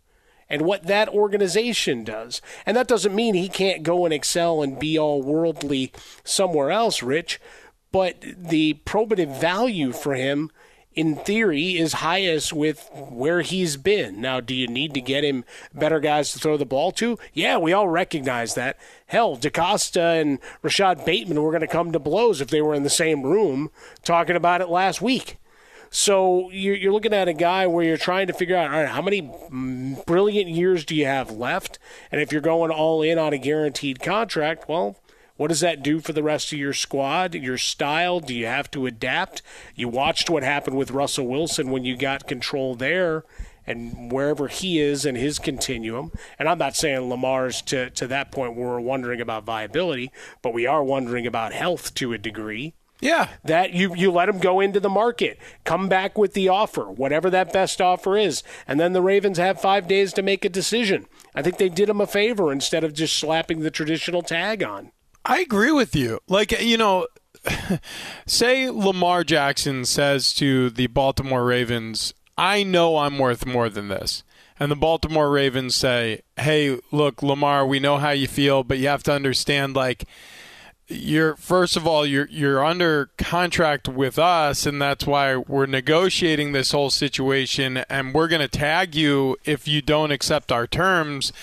and 0.50 0.62
what 0.64 0.88
that 0.88 1.10
organization 1.10 2.04
does. 2.04 2.42
And 2.66 2.76
that 2.78 2.88
doesn't 2.88 3.16
mean 3.16 3.36
he 3.36 3.50
can't 3.50 3.84
go 3.84 4.06
and 4.06 4.14
excel 4.14 4.62
and 4.62 4.80
be 4.80 4.98
all 4.98 5.22
worldly 5.22 5.92
somewhere 6.24 6.72
else, 6.72 7.04
Rich, 7.04 7.40
but 7.92 8.22
the 8.22 8.80
probative 8.86 9.40
value 9.40 9.92
for 9.92 10.14
him 10.14 10.52
in 10.98 11.16
theory 11.16 11.78
is 11.78 11.94
highest 11.94 12.52
with 12.52 12.90
where 12.92 13.42
he's 13.42 13.78
been. 13.78 14.20
Now, 14.20 14.40
do 14.40 14.56
you 14.56 14.68
need 14.68 14.96
to 14.96 15.02
get 15.02 15.24
him 15.24 15.46
better 15.72 16.00
guys 16.00 16.34
to 16.34 16.40
throw 16.40 16.58
the 16.58 16.66
ball 16.66 16.92
to? 16.94 17.20
Yeah, 17.34 17.60
we 17.60 17.72
all 17.72 17.88
recognize 17.88 18.56
that. 18.56 18.80
Hell, 19.06 19.38
DeCosta 19.38 20.20
and 20.20 20.40
Rashad 20.64 21.06
Bateman 21.06 21.42
were 21.42 21.52
going 21.52 21.62
to 21.62 21.68
come 21.68 21.92
to 21.92 22.00
blows 22.00 22.42
if 22.42 22.50
they 22.50 22.64
were 22.64 22.74
in 22.74 22.82
the 22.82 22.90
same 22.90 23.22
room 23.22 23.70
talking 24.04 24.36
about 24.36 24.60
it 24.60 24.70
last 24.70 25.00
week. 25.00 25.38
So 25.98 26.52
you're, 26.52 26.94
looking 26.94 27.12
at 27.12 27.28
a 27.28 27.34
guy 27.34 27.66
where 27.66 27.84
you're 27.84 27.98
trying 27.98 28.28
to 28.28 28.34
figure 28.34 28.56
out, 28.56 28.72
all 28.72 28.84
right, 28.84 28.88
how 28.88 29.02
many 29.02 29.32
brilliant 30.06 30.48
years 30.48 30.86
do 30.86 30.96
you 30.96 31.08
have 31.08 31.32
left? 31.32 31.80
And 32.12 32.22
if 32.22 32.32
you're 32.32 32.40
going 32.40 32.70
all 32.70 33.02
in 33.02 33.18
on 33.18 33.34
a 33.34 33.40
guaranteed 33.40 34.00
contract, 34.00 34.70
well, 34.70 34.98
what 35.38 35.48
does 35.48 35.62
that 35.62 35.82
do 35.82 36.00
for 36.00 36.14
the 36.14 36.22
rest 36.22 36.54
of 36.54 36.60
your 36.60 36.72
squad, 36.72 37.34
your 37.34 37.58
style? 37.58 38.20
Do 38.20 38.36
you 38.36 38.46
have 38.46 38.70
to 38.72 38.86
adapt? 38.86 39.42
You 39.74 39.88
watched 39.88 40.30
what 40.30 40.44
happened 40.44 40.78
with 40.78 40.92
Russell 40.92 41.26
Wilson 41.26 41.72
when 41.72 41.84
you 41.84 41.98
got 41.98 42.28
control 42.28 42.76
there 42.76 43.24
and 43.66 44.12
wherever 44.12 44.50
he 44.50 44.80
is 44.80 45.04
in 45.04 45.16
his 45.16 45.40
continuum. 45.40 46.12
And 46.38 46.48
I'm 46.48 46.60
not 46.60 46.76
saying 46.76 47.10
Lamar's 47.10 47.64
to, 47.64 47.90
to 47.90 48.06
that 48.06 48.32
point 48.32 48.56
where 48.56 48.68
we're 48.68 48.80
wondering 48.80 49.20
about 49.20 49.46
viability, 49.46 50.12
but 50.44 50.54
we 50.54 50.68
are 50.68 50.84
wondering 50.84 51.26
about 51.26 51.54
health 51.54 51.96
to 51.96 52.14
a 52.14 52.20
degree. 52.20 52.76
Yeah. 53.00 53.30
That 53.44 53.74
you, 53.74 53.96
you 53.96 54.12
let 54.12 54.30
him 54.30 54.40
go 54.40 54.60
into 54.60 54.80
the 54.80 54.90
market, 54.90 55.40
come 55.64 55.88
back 55.88 56.18
with 56.18 56.34
the 56.34 56.50
offer, 56.50 56.86
whatever 56.86 57.30
that 57.30 57.54
best 57.54 57.80
offer 57.80 58.18
is. 58.18 58.44
And 58.68 58.80
then 58.80 58.94
the 58.94 59.02
Ravens 59.02 59.38
have 59.38 59.62
five 59.62 59.88
days 59.88 60.14
to 60.14 60.22
make 60.22 60.44
a 60.44 60.50
decision. 60.50 61.06
I 61.36 61.42
think 61.42 61.58
they 61.58 61.70
did 61.70 61.90
him 61.90 62.02
a 62.02 62.08
favor 62.08 62.52
instead 62.52 62.84
of 62.84 62.94
just 62.94 63.16
slapping 63.18 63.60
the 63.60 63.72
traditional 63.72 64.22
tag 64.22 64.64
on. 64.64 64.92
I 65.24 65.40
agree 65.40 65.72
with 65.72 65.96
you. 65.96 66.20
Like, 66.28 66.60
you 66.62 66.78
know, 66.78 67.08
say 68.26 68.70
Lamar 68.70 69.24
Jackson 69.24 69.86
says 69.86 70.34
to 70.36 70.70
the 70.70 70.88
Baltimore 70.88 71.46
Ravens, 71.46 72.14
I 72.38 72.64
know 72.64 72.98
I'm 72.98 73.18
worth 73.18 73.46
more 73.46 73.70
than 73.70 73.90
this. 73.90 74.24
And 74.60 74.72
the 74.72 74.76
Baltimore 74.76 75.30
Ravens 75.30 75.76
say, 75.76 76.22
hey, 76.38 76.80
look, 76.92 77.22
Lamar, 77.22 77.66
we 77.66 77.80
know 77.80 77.98
how 77.98 78.10
you 78.10 78.28
feel, 78.28 78.64
but 78.64 78.80
you 78.80 78.88
have 78.88 79.04
to 79.04 79.14
understand, 79.14 79.76
like, 79.76 80.06
you're 80.88 81.36
first 81.36 81.76
of 81.76 81.86
all 81.86 82.06
you're 82.06 82.28
you're 82.30 82.64
under 82.64 83.10
contract 83.18 83.88
with 83.90 84.18
us 84.18 84.66
and 84.66 84.82
that's 84.82 85.06
why 85.06 85.36
we're 85.36 85.66
negotiating 85.66 86.54
this 86.54 86.72
whole 86.72 86.90
situation 86.90 87.78
and 87.90 88.14
we're 88.14 88.28
going 88.28 88.42
to 88.42 88.48
tag 88.48 88.96
you 88.96 89.36
if 89.44 89.68
you 89.68 89.82
don't 89.82 90.12
accept 90.12 90.52
our 90.52 90.66
terms 90.66 91.34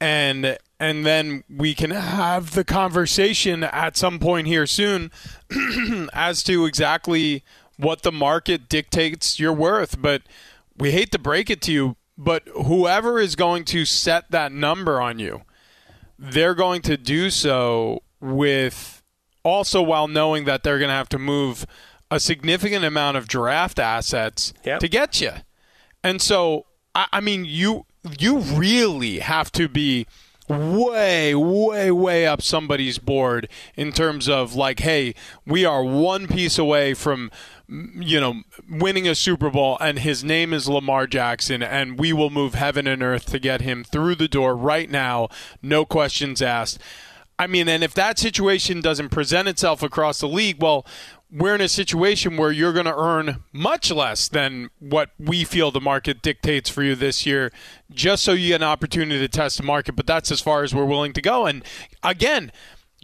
and 0.00 0.56
and 0.80 1.04
then 1.04 1.44
we 1.54 1.74
can 1.74 1.90
have 1.90 2.52
the 2.52 2.64
conversation 2.64 3.64
at 3.64 3.96
some 3.96 4.18
point 4.18 4.46
here 4.46 4.66
soon 4.66 5.10
as 6.14 6.42
to 6.42 6.64
exactly 6.64 7.44
what 7.76 8.02
the 8.02 8.12
market 8.12 8.66
dictates 8.68 9.38
your 9.38 9.52
worth 9.52 10.00
but 10.00 10.22
we 10.78 10.90
hate 10.90 11.12
to 11.12 11.18
break 11.18 11.50
it 11.50 11.60
to 11.60 11.72
you 11.72 11.96
but 12.16 12.48
whoever 12.48 13.20
is 13.20 13.36
going 13.36 13.62
to 13.62 13.84
set 13.84 14.30
that 14.30 14.52
number 14.52 15.02
on 15.02 15.18
you 15.18 15.42
they're 16.18 16.54
going 16.54 16.80
to 16.80 16.96
do 16.96 17.28
so 17.28 18.00
with 18.20 19.02
also 19.42 19.80
while 19.82 20.08
knowing 20.08 20.44
that 20.44 20.62
they're 20.62 20.78
going 20.78 20.88
to 20.88 20.94
have 20.94 21.08
to 21.10 21.18
move 21.18 21.66
a 22.10 22.20
significant 22.20 22.84
amount 22.84 23.16
of 23.16 23.28
draft 23.28 23.78
assets 23.78 24.52
yep. 24.64 24.80
to 24.80 24.88
get 24.88 25.20
you. 25.20 25.32
And 26.02 26.20
so, 26.22 26.66
I, 26.94 27.06
I 27.12 27.20
mean, 27.20 27.44
you 27.44 27.86
you 28.18 28.38
really 28.38 29.18
have 29.18 29.50
to 29.52 29.68
be 29.68 30.06
way, 30.48 31.34
way, 31.34 31.90
way 31.90 32.26
up 32.26 32.40
somebody's 32.40 32.98
board 32.98 33.48
in 33.74 33.90
terms 33.90 34.28
of 34.28 34.54
like, 34.54 34.80
hey, 34.80 35.14
we 35.44 35.64
are 35.64 35.82
one 35.82 36.28
piece 36.28 36.56
away 36.56 36.94
from 36.94 37.30
you 37.68 38.20
know, 38.20 38.42
winning 38.70 39.08
a 39.08 39.14
Super 39.14 39.50
Bowl, 39.50 39.76
and 39.80 39.98
his 39.98 40.22
name 40.22 40.52
is 40.52 40.68
Lamar 40.68 41.06
Jackson, 41.06 41.62
and 41.62 41.98
we 41.98 42.12
will 42.12 42.30
move 42.30 42.54
heaven 42.54 42.86
and 42.86 43.02
earth 43.02 43.26
to 43.26 43.38
get 43.40 43.60
him 43.60 43.82
through 43.82 44.14
the 44.14 44.28
door 44.28 44.56
right 44.56 44.88
now, 44.88 45.28
no 45.62 45.84
questions 45.84 46.40
asked. 46.40 46.78
I 47.38 47.46
mean, 47.46 47.68
and 47.68 47.84
if 47.84 47.92
that 47.94 48.18
situation 48.18 48.80
doesn't 48.80 49.10
present 49.10 49.46
itself 49.46 49.82
across 49.82 50.20
the 50.20 50.28
league, 50.28 50.62
well, 50.62 50.86
we're 51.30 51.54
in 51.54 51.60
a 51.60 51.68
situation 51.68 52.36
where 52.36 52.50
you're 52.50 52.72
going 52.72 52.86
to 52.86 52.96
earn 52.96 53.42
much 53.52 53.90
less 53.90 54.28
than 54.28 54.70
what 54.78 55.10
we 55.18 55.44
feel 55.44 55.70
the 55.70 55.80
market 55.80 56.22
dictates 56.22 56.70
for 56.70 56.82
you 56.82 56.94
this 56.94 57.26
year, 57.26 57.52
just 57.90 58.24
so 58.24 58.32
you 58.32 58.48
get 58.48 58.62
an 58.62 58.68
opportunity 58.68 59.20
to 59.20 59.28
test 59.28 59.58
the 59.58 59.64
market. 59.64 59.96
But 59.96 60.06
that's 60.06 60.30
as 60.30 60.40
far 60.40 60.62
as 60.62 60.74
we're 60.74 60.86
willing 60.86 61.12
to 61.12 61.20
go. 61.20 61.44
And 61.46 61.62
again, 62.02 62.52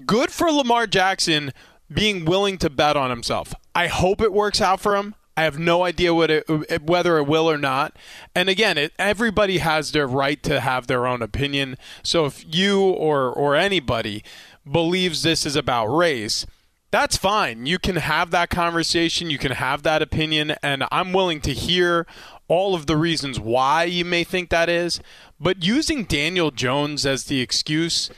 good 0.07 0.31
for 0.31 0.51
Lamar 0.51 0.87
Jackson 0.87 1.53
being 1.93 2.25
willing 2.25 2.57
to 2.59 2.71
bet 2.71 2.97
on 2.97 3.11
himself. 3.11 3.53
I 3.75 3.89
hope 3.89 4.23
it 4.23 4.33
works 4.33 4.61
out 4.61 4.81
for 4.81 4.97
him. 4.97 5.15
I 5.37 5.45
have 5.45 5.59
no 5.59 5.85
idea 5.85 6.15
what 6.15 6.31
it, 6.31 6.83
whether 6.83 7.17
it 7.17 7.27
will 7.27 7.51
or 7.51 7.59
not. 7.59 7.97
And 8.35 8.49
again, 8.49 8.77
it, 8.77 8.93
everybody 8.99 9.59
has 9.59 9.93
their 9.93 10.07
right 10.07 10.43
to 10.43 10.61
have 10.61 10.87
their 10.87 11.07
own 11.07 11.23
opinion. 11.23 11.77
So 12.03 12.27
if 12.27 12.45
you 12.47 12.83
or 12.83 13.33
or 13.33 13.57
anybody 13.57 14.23
believes 14.71 15.23
this 15.23 15.47
is 15.47 15.57
about 15.57 15.87
race, 15.87 16.47
that's 16.91 17.17
fine. 17.17 17.65
You 17.65 17.79
can 17.79 17.97
have 17.97 18.31
that 18.33 18.51
conversation, 18.51 19.31
you 19.31 19.39
can 19.39 19.53
have 19.53 19.83
that 19.83 20.03
opinion, 20.03 20.55
and 20.63 20.85
I'm 20.93 21.15
willing 21.15 21.41
to 21.41 21.55
hear 21.55 22.07
all 22.49 22.75
of 22.75 22.85
the 22.85 22.99
reasons 22.99 23.41
why 23.41 23.85
you 23.85 24.05
may 24.05 24.25
think 24.25 24.51
that 24.51 24.69
is. 24.69 25.01
But 25.41 25.65
using 25.65 26.05
Daniel 26.05 26.51
Jones 26.51 27.07
as 27.07 27.25
the 27.25 27.41
excuse 27.41 28.11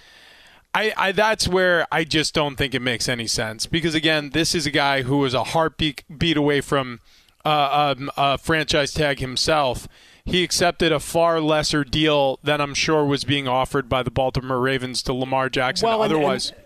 I, 0.75 0.93
I, 0.97 1.13
that's 1.13 1.47
where 1.47 1.87
I 1.93 2.05
just 2.05 2.35
don't 2.35 2.57
think 2.57 2.75
it 2.75 2.83
makes 2.83 3.09
any 3.09 3.29
sense 3.29 3.67
because 3.67 3.95
again, 3.95 4.31
this 4.31 4.55
is 4.55 4.67
a 4.67 4.71
guy 4.71 5.03
who 5.03 5.19
was 5.19 5.33
a 5.33 5.45
heartbeat 5.45 6.03
beat 6.19 6.37
away 6.37 6.61
from 6.61 7.01
uh, 7.45 7.95
um, 7.97 8.11
a 8.17 8.39
franchise 8.39 8.93
tag 8.93 9.21
himself. 9.21 9.87
He 10.25 10.43
accepted 10.43 10.91
a 10.91 11.01
far 11.01 11.41
lesser 11.41 11.85
deal 11.85 12.41
than 12.43 12.61
I'm 12.61 12.75
sure 12.75 13.05
was 13.05 13.25
being 13.25 13.47
offered 13.47 13.89
by 13.89 14.03
the 14.03 14.11
Baltimore 14.11 14.59
Ravens 14.59 15.03
to 15.03 15.13
Lamar 15.13 15.49
Jackson. 15.49 15.87
Well, 15.87 16.03
and, 16.03 16.13
Otherwise, 16.13 16.51
and 16.51 16.65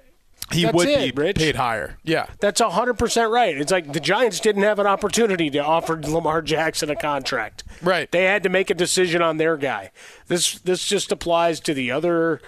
he 0.53 0.65
would 0.65 0.89
it, 0.89 1.15
be 1.15 1.23
Rich. 1.23 1.37
paid 1.37 1.57
higher. 1.57 1.99
Yeah, 2.05 2.27
that's 2.41 2.61
hundred 2.61 2.95
percent 2.95 3.31
right. 3.31 3.59
It's 3.59 3.73
like 3.73 3.93
the 3.93 4.01
Giants 4.01 4.41
didn't 4.41 4.63
have 4.63 4.79
an 4.79 4.87
opportunity 4.87 5.51
to 5.51 5.59
offer 5.59 6.01
Lamar 6.01 6.41
Jackson 6.41 6.89
a 6.89 6.97
contract. 6.97 7.65
Right. 7.83 8.11
They 8.11 8.25
had 8.25 8.45
to 8.45 8.49
make 8.49 8.71
a 8.71 8.75
decision 8.75 9.21
on 9.21 9.37
their 9.37 9.57
guy. 9.57 9.91
This 10.29 10.61
this 10.61 10.87
just 10.87 11.13
applies 11.13 11.61
to 11.61 11.75
the 11.75 11.91
other 11.91 12.41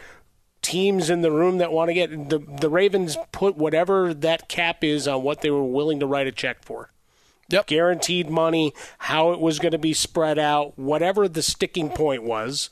teams 0.62 1.10
in 1.10 1.22
the 1.22 1.30
room 1.30 1.58
that 1.58 1.72
want 1.72 1.88
to 1.88 1.94
get 1.94 2.28
the 2.28 2.38
the 2.38 2.68
Ravens 2.68 3.16
put 3.32 3.56
whatever 3.56 4.12
that 4.14 4.48
cap 4.48 4.84
is 4.84 5.08
on 5.08 5.22
what 5.22 5.40
they 5.40 5.50
were 5.50 5.64
willing 5.64 6.00
to 6.00 6.06
write 6.06 6.26
a 6.26 6.32
check 6.32 6.62
for. 6.62 6.90
Yep. 7.48 7.66
Guaranteed 7.66 8.30
money, 8.30 8.72
how 8.98 9.32
it 9.32 9.40
was 9.40 9.58
going 9.58 9.72
to 9.72 9.78
be 9.78 9.92
spread 9.92 10.38
out, 10.38 10.78
whatever 10.78 11.26
the 11.28 11.42
sticking 11.42 11.90
point 11.90 12.22
was, 12.22 12.70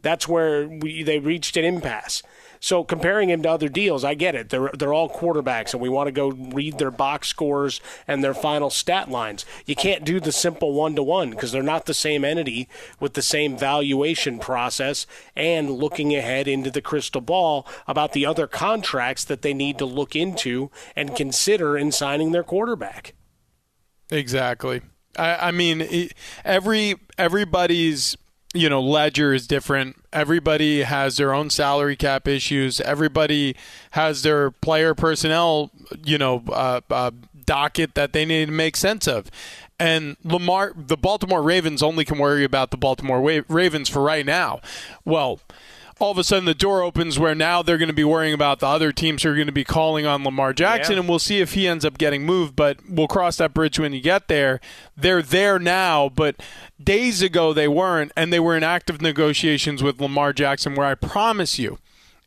that's 0.00 0.28
where 0.28 0.68
we, 0.68 1.02
they 1.02 1.18
reached 1.18 1.56
an 1.56 1.64
impasse. 1.64 2.22
So 2.62 2.84
comparing 2.84 3.28
him 3.28 3.42
to 3.42 3.50
other 3.50 3.68
deals, 3.68 4.04
I 4.04 4.14
get 4.14 4.36
it. 4.36 4.50
They're 4.50 4.70
they're 4.72 4.94
all 4.94 5.10
quarterbacks, 5.10 5.72
and 5.72 5.82
we 5.82 5.88
want 5.88 6.06
to 6.06 6.12
go 6.12 6.28
read 6.30 6.78
their 6.78 6.92
box 6.92 7.26
scores 7.26 7.80
and 8.06 8.22
their 8.22 8.34
final 8.34 8.70
stat 8.70 9.10
lines. 9.10 9.44
You 9.66 9.74
can't 9.74 10.04
do 10.04 10.20
the 10.20 10.30
simple 10.30 10.72
one 10.72 10.94
to 10.94 11.02
one 11.02 11.30
because 11.30 11.50
they're 11.50 11.60
not 11.60 11.86
the 11.86 11.92
same 11.92 12.24
entity 12.24 12.68
with 13.00 13.14
the 13.14 13.20
same 13.20 13.58
valuation 13.58 14.38
process 14.38 15.08
and 15.34 15.72
looking 15.72 16.14
ahead 16.14 16.46
into 16.46 16.70
the 16.70 16.80
crystal 16.80 17.20
ball 17.20 17.66
about 17.88 18.12
the 18.12 18.24
other 18.24 18.46
contracts 18.46 19.24
that 19.24 19.42
they 19.42 19.52
need 19.52 19.76
to 19.78 19.84
look 19.84 20.14
into 20.14 20.70
and 20.94 21.16
consider 21.16 21.76
in 21.76 21.90
signing 21.90 22.30
their 22.30 22.44
quarterback. 22.44 23.12
Exactly. 24.08 24.82
I, 25.18 25.48
I 25.48 25.50
mean, 25.50 26.10
every 26.44 26.94
everybody's 27.18 28.16
you 28.54 28.68
know 28.68 28.80
ledger 28.80 29.32
is 29.32 29.46
different. 29.46 29.96
Everybody 30.12 30.82
has 30.82 31.16
their 31.16 31.32
own 31.34 31.50
salary 31.50 31.96
cap 31.96 32.28
issues. 32.28 32.80
Everybody 32.80 33.56
has 33.92 34.22
their 34.22 34.50
player 34.50 34.94
personnel 34.94 35.70
you 36.04 36.18
know 36.18 36.42
uh, 36.48 36.80
uh, 36.90 37.10
docket 37.44 37.94
that 37.94 38.12
they 38.12 38.24
need 38.24 38.46
to 38.46 38.52
make 38.52 38.76
sense 38.76 39.06
of. 39.06 39.30
And 39.78 40.16
lamar 40.22 40.72
the 40.76 40.96
baltimore 40.96 41.42
ravens 41.42 41.82
only 41.82 42.04
can 42.04 42.18
worry 42.18 42.44
about 42.44 42.70
the 42.70 42.76
baltimore 42.76 43.42
ravens 43.48 43.88
for 43.88 44.02
right 44.02 44.26
now. 44.26 44.60
Well 45.04 45.40
all 46.02 46.10
of 46.10 46.18
a 46.18 46.24
sudden 46.24 46.44
the 46.44 46.54
door 46.54 46.82
opens 46.82 47.18
where 47.18 47.34
now 47.34 47.62
they're 47.62 47.78
going 47.78 47.88
to 47.88 47.94
be 47.94 48.04
worrying 48.04 48.34
about 48.34 48.58
the 48.58 48.66
other 48.66 48.90
teams 48.90 49.22
who 49.22 49.30
are 49.30 49.34
going 49.34 49.46
to 49.46 49.52
be 49.52 49.64
calling 49.64 50.04
on 50.04 50.24
Lamar 50.24 50.52
Jackson, 50.52 50.94
yeah. 50.94 51.00
and 51.00 51.08
we'll 51.08 51.20
see 51.20 51.40
if 51.40 51.54
he 51.54 51.68
ends 51.68 51.84
up 51.84 51.96
getting 51.96 52.24
moved. 52.24 52.56
But 52.56 52.78
we'll 52.88 53.06
cross 53.06 53.36
that 53.36 53.54
bridge 53.54 53.78
when 53.78 53.92
you 53.92 54.00
get 54.00 54.26
there. 54.26 54.60
They're 54.96 55.22
there 55.22 55.58
now, 55.58 56.08
but 56.08 56.36
days 56.82 57.22
ago 57.22 57.52
they 57.52 57.68
weren't, 57.68 58.10
and 58.16 58.32
they 58.32 58.40
were 58.40 58.56
in 58.56 58.64
active 58.64 59.00
negotiations 59.00 59.82
with 59.82 60.00
Lamar 60.00 60.32
Jackson. 60.32 60.74
Where 60.74 60.86
I 60.86 60.96
promise 60.96 61.58
you, 61.58 61.78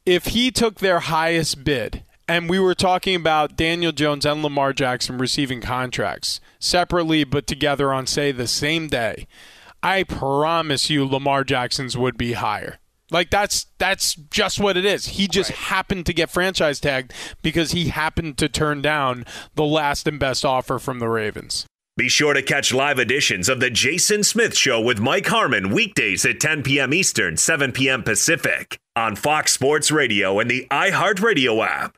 if 0.05 0.27
he 0.27 0.51
took 0.51 0.79
their 0.79 1.01
highest 1.01 1.63
bid, 1.63 2.03
and 2.27 2.49
we 2.49 2.59
were 2.59 2.75
talking 2.75 3.15
about 3.15 3.57
Daniel 3.57 3.91
Jones 3.91 4.25
and 4.25 4.41
Lamar 4.41 4.73
Jackson 4.73 5.17
receiving 5.17 5.61
contracts 5.61 6.39
separately 6.59 7.23
but 7.23 7.45
together 7.45 7.93
on, 7.93 8.07
say, 8.07 8.31
the 8.31 8.47
same 8.47 8.88
day, 8.88 9.27
I 9.83 10.03
promise 10.03 10.89
you 10.89 11.05
Lamar 11.05 11.43
Jackson's 11.43 11.97
would 11.97 12.17
be 12.17 12.33
higher. 12.33 12.79
Like 13.15 13.30
that's 13.30 13.67
that's 13.78 14.13
just 14.13 14.60
what 14.60 14.75
it 14.75 14.84
is. 14.84 15.06
He 15.06 15.30
just 15.30 15.49
right. 15.49 15.60
happened 15.60 16.06
to 16.08 16.13
get 16.13 16.30
franchise 16.30 16.82
tagged 16.82 17.13
because 17.41 17.71
he 17.71 17.88
happened 17.88 18.38
to 18.39 18.49
turn 18.49 18.82
down 18.82 19.23
the 19.54 19.63
last 19.63 20.06
and 20.06 20.19
best 20.19 20.43
offer 20.43 20.80
from 20.80 20.99
the 20.99 21.08
Ravens. 21.08 21.65
Be 21.95 22.10
sure 22.10 22.34
to 22.34 22.41
catch 22.41 22.73
live 22.73 22.99
editions 22.99 23.47
of 23.47 23.62
the 23.62 23.69
Jason 23.69 24.21
Smith 24.25 24.58
Show 24.58 24.82
with 24.82 24.99
Mike 24.99 25.28
Harmon 25.28 25.69
weekdays 25.69 26.25
at 26.25 26.41
10 26.41 26.63
p.m. 26.63 26.93
Eastern, 26.93 27.38
7 27.38 27.71
p.m. 27.71 28.04
Pacific 28.04 28.78
on 28.97 29.15
Fox 29.15 29.54
Sports 29.54 29.93
Radio 29.93 30.38
and 30.38 30.51
the 30.51 30.67
iHeartRadio 30.69 31.65
app. 31.65 31.97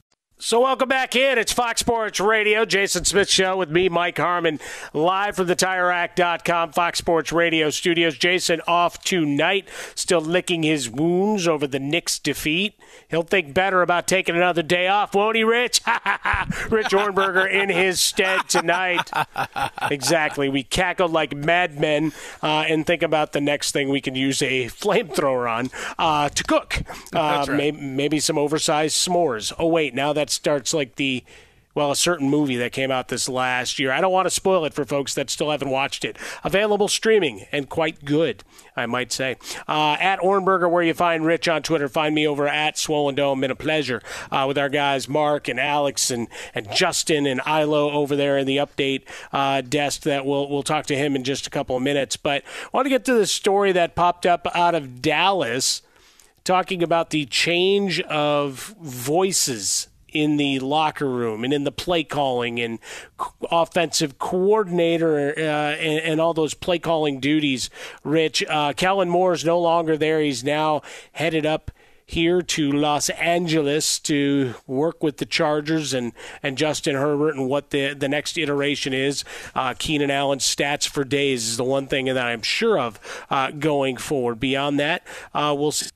So 0.43 0.61
welcome 0.61 0.89
back 0.89 1.15
in. 1.15 1.37
It's 1.37 1.53
Fox 1.53 1.81
Sports 1.81 2.19
Radio, 2.19 2.65
Jason 2.65 3.05
Smith 3.05 3.29
Show 3.29 3.57
with 3.57 3.69
me, 3.69 3.89
Mike 3.89 4.17
Harmon, 4.17 4.59
live 4.91 5.35
from 5.35 5.45
the 5.45 5.55
TireRack.com 5.55 6.71
Fox 6.71 6.97
Sports 6.97 7.31
Radio 7.31 7.69
studios. 7.69 8.17
Jason 8.17 8.59
off 8.67 9.03
tonight, 9.03 9.69
still 9.93 10.19
licking 10.19 10.63
his 10.63 10.89
wounds 10.89 11.47
over 11.47 11.67
the 11.67 11.79
Knicks 11.79 12.17
defeat. 12.17 12.73
He'll 13.07 13.21
think 13.21 13.53
better 13.53 13.83
about 13.83 14.07
taking 14.07 14.35
another 14.35 14.63
day 14.63 14.87
off, 14.87 15.13
won't 15.13 15.35
he, 15.35 15.43
Rich? 15.43 15.81
Rich 16.71 16.87
Ohrnberger 16.87 17.47
in 17.47 17.69
his 17.69 18.01
stead 18.01 18.49
tonight. 18.49 19.11
exactly. 19.91 20.49
We 20.49 20.63
cackled 20.63 21.11
like 21.11 21.35
madmen 21.35 22.13
uh, 22.41 22.65
and 22.67 22.87
think 22.87 23.03
about 23.03 23.33
the 23.33 23.41
next 23.41 23.73
thing 23.73 23.89
we 23.89 24.01
can 24.01 24.15
use 24.15 24.41
a 24.41 24.65
flamethrower 24.69 25.47
on 25.49 25.69
uh, 25.99 26.29
to 26.29 26.43
cook. 26.43 26.81
Uh, 27.13 27.45
right. 27.47 27.55
may- 27.55 27.71
maybe 27.71 28.19
some 28.19 28.39
oversized 28.39 28.95
s'mores. 28.95 29.53
Oh, 29.59 29.67
wait, 29.67 29.93
now 29.93 30.13
that 30.13 30.30
starts 30.31 30.73
like 30.73 30.95
the 30.95 31.23
well, 31.73 31.91
a 31.91 31.95
certain 31.95 32.29
movie 32.29 32.57
that 32.57 32.71
came 32.71 32.91
out 32.91 33.07
this 33.07 33.29
last 33.29 33.79
year. 33.79 33.91
I 33.91 34.01
don't 34.01 34.11
want 34.11 34.25
to 34.25 34.31
spoil 34.31 34.65
it 34.65 34.73
for 34.73 34.83
folks 34.83 35.13
that 35.13 35.29
still 35.29 35.51
haven't 35.51 35.69
watched 35.69 36.03
it. 36.03 36.17
Available 36.43 36.87
streaming 36.87 37.45
and 37.51 37.69
quite 37.69 38.03
good, 38.03 38.43
I 38.75 38.85
might 38.87 39.11
say. 39.11 39.37
Uh, 39.67 39.95
at 39.99 40.19
Ohrnberger, 40.19 40.69
where 40.69 40.83
you 40.83 40.93
find 40.93 41.25
Rich 41.25 41.47
on 41.47 41.63
Twitter, 41.63 41.87
find 41.87 42.13
me 42.13 42.27
over 42.27 42.47
at 42.47 42.77
Swollen 42.77 43.15
Dome. 43.15 43.41
Been 43.41 43.51
a 43.51 43.55
pleasure 43.55 44.01
uh, 44.31 44.45
with 44.47 44.57
our 44.57 44.69
guys 44.69 45.07
Mark 45.07 45.47
and 45.47 45.59
Alex 45.59 46.11
and, 46.11 46.27
and 46.53 46.71
Justin 46.73 47.25
and 47.25 47.39
Ilo 47.47 47.91
over 47.91 48.15
there 48.15 48.37
in 48.37 48.45
the 48.45 48.57
update 48.57 49.03
uh, 49.31 49.61
desk. 49.61 50.01
That 50.01 50.25
we'll 50.25 50.49
we'll 50.49 50.63
talk 50.63 50.85
to 50.87 50.95
him 50.95 51.15
in 51.15 51.23
just 51.23 51.47
a 51.47 51.49
couple 51.49 51.77
of 51.77 51.83
minutes. 51.83 52.17
But 52.17 52.43
I 52.43 52.69
want 52.73 52.85
to 52.85 52.89
get 52.89 53.05
to 53.05 53.13
the 53.13 53.27
story 53.27 53.71
that 53.71 53.95
popped 53.95 54.25
up 54.25 54.45
out 54.53 54.75
of 54.75 55.01
Dallas 55.01 55.81
talking 56.43 56.83
about 56.83 57.11
the 57.11 57.25
change 57.25 58.01
of 58.01 58.75
voices 58.81 59.87
in 60.11 60.37
the 60.37 60.59
locker 60.59 61.09
room 61.09 61.43
and 61.43 61.53
in 61.53 61.63
the 61.63 61.71
play 61.71 62.03
calling 62.03 62.59
and 62.59 62.79
offensive 63.49 64.19
coordinator 64.19 65.33
uh, 65.37 65.41
and, 65.41 65.99
and 66.03 66.21
all 66.21 66.33
those 66.33 66.53
play 66.53 66.79
calling 66.79 67.19
duties. 67.19 67.69
Rich, 68.03 68.43
uh, 68.49 68.73
Kellen 68.73 69.09
Moore 69.09 69.33
is 69.33 69.45
no 69.45 69.59
longer 69.59 69.97
there. 69.97 70.19
He's 70.19 70.43
now 70.43 70.81
headed 71.13 71.45
up 71.45 71.71
here 72.11 72.41
to 72.41 72.71
Los 72.73 73.09
Angeles 73.11 73.97
to 73.99 74.53
work 74.67 75.01
with 75.01 75.17
the 75.17 75.25
Chargers 75.25 75.93
and, 75.93 76.11
and 76.43 76.57
Justin 76.57 76.95
Herbert 76.95 77.35
and 77.35 77.47
what 77.47 77.69
the 77.69 77.93
the 77.93 78.09
next 78.09 78.37
iteration 78.37 78.93
is. 78.93 79.23
Uh, 79.55 79.73
Keenan 79.79 80.11
Allen's 80.11 80.43
stats 80.43 80.85
for 80.87 81.05
days 81.05 81.47
is 81.47 81.57
the 81.57 81.63
one 81.63 81.87
thing 81.87 82.05
that 82.05 82.17
I'm 82.17 82.41
sure 82.41 82.77
of 82.77 82.99
uh, 83.29 83.51
going 83.51 83.95
forward. 83.95 84.41
Beyond 84.41 84.77
that, 84.81 85.07
uh, 85.33 85.55
we'll 85.57 85.71
see. 85.71 85.89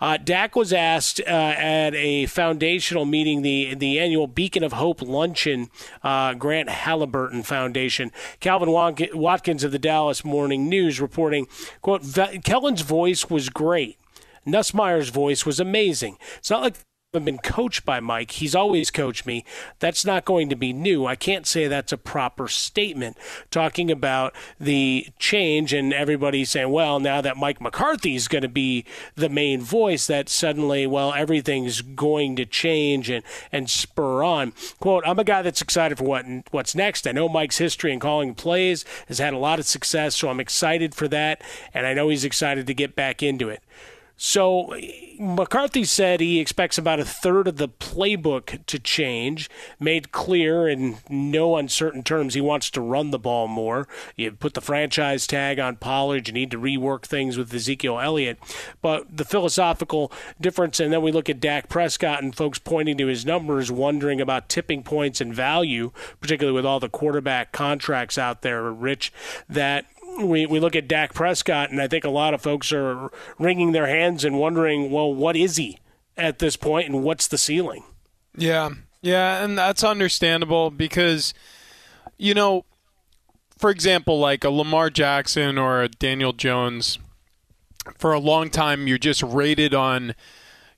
Uh, 0.00 0.16
Dak 0.16 0.56
was 0.56 0.72
asked 0.72 1.20
uh, 1.20 1.30
at 1.30 1.94
a 1.94 2.26
foundational 2.26 3.04
meeting, 3.04 3.42
the 3.42 3.74
the 3.74 3.98
annual 3.98 4.26
Beacon 4.26 4.62
of 4.62 4.72
Hope 4.72 5.02
luncheon, 5.02 5.70
uh, 6.02 6.34
Grant 6.34 6.68
Halliburton 6.68 7.42
Foundation. 7.42 8.12
Calvin 8.40 8.70
Watkins 8.70 9.64
of 9.64 9.72
the 9.72 9.78
Dallas 9.78 10.24
Morning 10.24 10.68
News 10.68 11.00
reporting, 11.00 11.46
"quote 11.82 12.02
Kellen's 12.44 12.82
voice 12.82 13.30
was 13.30 13.48
great. 13.48 13.98
Nussmeier's 14.46 15.08
voice 15.08 15.46
was 15.46 15.60
amazing. 15.60 16.18
It's 16.36 16.50
not 16.50 16.62
like." 16.62 16.74
I've 17.14 17.24
been 17.24 17.38
coached 17.38 17.84
by 17.84 18.00
Mike. 18.00 18.32
He's 18.32 18.54
always 18.54 18.90
coached 18.90 19.24
me. 19.24 19.44
That's 19.78 20.04
not 20.04 20.24
going 20.24 20.48
to 20.48 20.56
be 20.56 20.72
new. 20.72 21.06
I 21.06 21.14
can't 21.14 21.46
say 21.46 21.68
that's 21.68 21.92
a 21.92 21.96
proper 21.96 22.48
statement. 22.48 23.16
Talking 23.50 23.90
about 23.90 24.34
the 24.58 25.08
change 25.18 25.72
and 25.72 25.92
everybody 25.92 26.44
saying, 26.44 26.70
well, 26.70 26.98
now 26.98 27.20
that 27.20 27.36
Mike 27.36 27.60
McCarthy 27.60 28.16
is 28.16 28.26
going 28.26 28.42
to 28.42 28.48
be 28.48 28.84
the 29.14 29.28
main 29.28 29.60
voice, 29.60 30.06
that 30.08 30.28
suddenly, 30.28 30.86
well, 30.86 31.12
everything's 31.14 31.82
going 31.82 32.34
to 32.36 32.44
change 32.44 33.08
and, 33.08 33.24
and 33.52 33.70
spur 33.70 34.24
on. 34.24 34.52
Quote, 34.80 35.04
I'm 35.06 35.18
a 35.18 35.24
guy 35.24 35.42
that's 35.42 35.62
excited 35.62 35.98
for 35.98 36.04
what 36.04 36.24
what's 36.50 36.74
next. 36.74 37.06
I 37.06 37.12
know 37.12 37.28
Mike's 37.28 37.58
history 37.58 37.92
in 37.92 38.00
calling 38.00 38.34
plays 38.34 38.84
has 39.08 39.18
had 39.18 39.34
a 39.34 39.38
lot 39.38 39.58
of 39.58 39.66
success, 39.66 40.16
so 40.16 40.28
I'm 40.28 40.40
excited 40.40 40.94
for 40.94 41.06
that, 41.08 41.42
and 41.72 41.86
I 41.86 41.94
know 41.94 42.08
he's 42.08 42.24
excited 42.24 42.66
to 42.66 42.74
get 42.74 42.96
back 42.96 43.22
into 43.22 43.48
it. 43.48 43.62
So 44.16 44.74
McCarthy 45.18 45.84
said 45.84 46.20
he 46.20 46.38
expects 46.40 46.78
about 46.78 47.00
a 47.00 47.04
third 47.04 47.48
of 47.48 47.56
the 47.56 47.68
playbook 47.68 48.64
to 48.66 48.78
change, 48.78 49.50
made 49.80 50.12
clear 50.12 50.68
in 50.68 50.98
no 51.08 51.56
uncertain 51.56 52.02
terms 52.02 52.34
he 52.34 52.40
wants 52.40 52.70
to 52.70 52.80
run 52.80 53.10
the 53.10 53.18
ball 53.18 53.48
more. 53.48 53.88
You 54.16 54.32
put 54.32 54.54
the 54.54 54.60
franchise 54.60 55.26
tag 55.26 55.58
on 55.58 55.76
Pollard, 55.76 56.28
you 56.28 56.34
need 56.34 56.50
to 56.52 56.58
rework 56.58 57.02
things 57.02 57.36
with 57.36 57.52
Ezekiel 57.52 57.98
Elliott. 57.98 58.38
But 58.82 59.16
the 59.16 59.24
philosophical 59.24 60.12
difference, 60.40 60.78
and 60.78 60.92
then 60.92 61.02
we 61.02 61.12
look 61.12 61.28
at 61.28 61.40
Dak 61.40 61.68
Prescott 61.68 62.22
and 62.22 62.34
folks 62.34 62.58
pointing 62.58 62.96
to 62.98 63.06
his 63.06 63.26
numbers, 63.26 63.70
wondering 63.70 64.20
about 64.20 64.48
tipping 64.48 64.82
points 64.82 65.20
and 65.20 65.34
value, 65.34 65.90
particularly 66.20 66.54
with 66.54 66.66
all 66.66 66.80
the 66.80 66.88
quarterback 66.88 67.52
contracts 67.52 68.16
out 68.16 68.42
there, 68.42 68.62
Rich, 68.70 69.12
that 69.48 69.86
we, 70.18 70.46
we 70.46 70.60
look 70.60 70.76
at 70.76 70.88
Dak 70.88 71.14
Prescott, 71.14 71.70
and 71.70 71.80
I 71.80 71.88
think 71.88 72.04
a 72.04 72.10
lot 72.10 72.34
of 72.34 72.42
folks 72.42 72.72
are 72.72 73.10
wringing 73.38 73.72
their 73.72 73.86
hands 73.86 74.24
and 74.24 74.38
wondering, 74.38 74.90
well, 74.90 75.12
what 75.12 75.36
is 75.36 75.56
he 75.56 75.78
at 76.16 76.38
this 76.38 76.56
point, 76.56 76.88
and 76.88 77.02
what's 77.02 77.26
the 77.26 77.38
ceiling? 77.38 77.84
Yeah, 78.36 78.70
yeah, 79.02 79.44
and 79.44 79.56
that's 79.58 79.84
understandable 79.84 80.70
because, 80.70 81.34
you 82.16 82.34
know, 82.34 82.64
for 83.58 83.70
example, 83.70 84.18
like 84.18 84.44
a 84.44 84.50
Lamar 84.50 84.90
Jackson 84.90 85.58
or 85.58 85.82
a 85.82 85.88
Daniel 85.88 86.32
Jones, 86.32 86.98
for 87.98 88.12
a 88.12 88.18
long 88.18 88.50
time 88.50 88.86
you're 88.86 88.98
just 88.98 89.22
rated 89.22 89.74
on, 89.74 90.14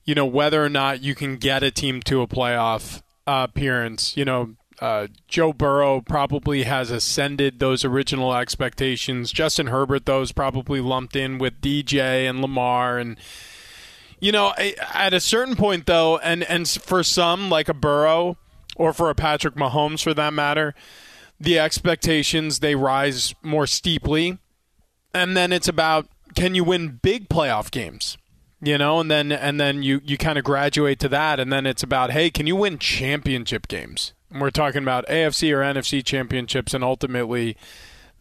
you 0.05 0.15
know, 0.15 0.27
whether 0.27 0.65
or 0.65 0.69
not 0.69 1.03
you 1.03 1.15
can 1.15 1.37
get 1.37 1.63
a 1.63 1.71
team 1.71 2.01
to 2.03 2.21
a 2.21 2.27
playoff 2.27 3.03
uh, 3.27 3.47
appearance. 3.49 4.17
You 4.17 4.25
know, 4.25 4.57
uh, 4.81 5.07
Joe 5.29 5.53
Burrow 5.53 6.01
probably 6.01 6.65
has 6.65 6.91
ascended 6.91 7.59
those 7.59 7.85
original 7.85 8.35
expectations. 8.35 9.33
Justin 9.33 9.69
Herbert, 9.69 10.07
though, 10.07 10.17
those 10.17 10.33
probably 10.33 10.81
lumped 10.81 11.15
in 11.15 11.39
with 11.39 11.61
DJ 11.61 12.29
and 12.29 12.41
Lamar 12.41 12.99
and. 12.99 13.19
You 14.19 14.33
know, 14.33 14.55
at 14.95 15.13
a 15.13 15.21
certain 15.21 15.57
point, 15.57 15.85
though, 15.85 16.17
and, 16.17 16.43
and 16.45 16.67
for 16.67 17.03
some, 17.03 17.51
like 17.51 17.69
a 17.69 17.75
Burrow 17.75 18.39
or 18.75 18.95
for 18.95 19.11
a 19.11 19.15
Patrick 19.15 19.57
Mahomes 19.57 20.03
for 20.03 20.15
that 20.15 20.33
matter, 20.33 20.75
the 21.39 21.59
expectations 21.59 22.61
they 22.61 22.75
rise 22.75 23.35
more 23.43 23.67
steeply. 23.67 24.39
And 25.13 25.37
then 25.37 25.53
it's 25.53 25.69
about 25.69 26.09
can 26.35 26.55
you 26.55 26.65
win 26.65 26.99
big 27.03 27.29
playoff 27.29 27.71
games? 27.71 28.17
You 28.63 28.79
know, 28.79 29.01
and 29.01 29.11
then 29.11 29.31
and 29.33 29.61
then 29.61 29.83
you, 29.83 30.01
you 30.03 30.17
kind 30.17 30.39
of 30.39 30.45
graduate 30.45 30.99
to 31.01 31.11
that, 31.11 31.39
and 31.39 31.53
then 31.53 31.67
it's 31.67 31.83
about 31.83 32.11
hey, 32.11 32.31
can 32.31 32.47
you 32.47 32.57
win 32.57 32.79
championship 32.79 33.69
games? 33.69 34.15
We're 34.41 34.51
talking 34.51 34.83
about 34.83 35.07
AFC 35.07 35.53
or 35.53 35.61
NFC 35.61 36.05
championships 36.05 36.75
and 36.75 36.85
ultimately 36.85 37.57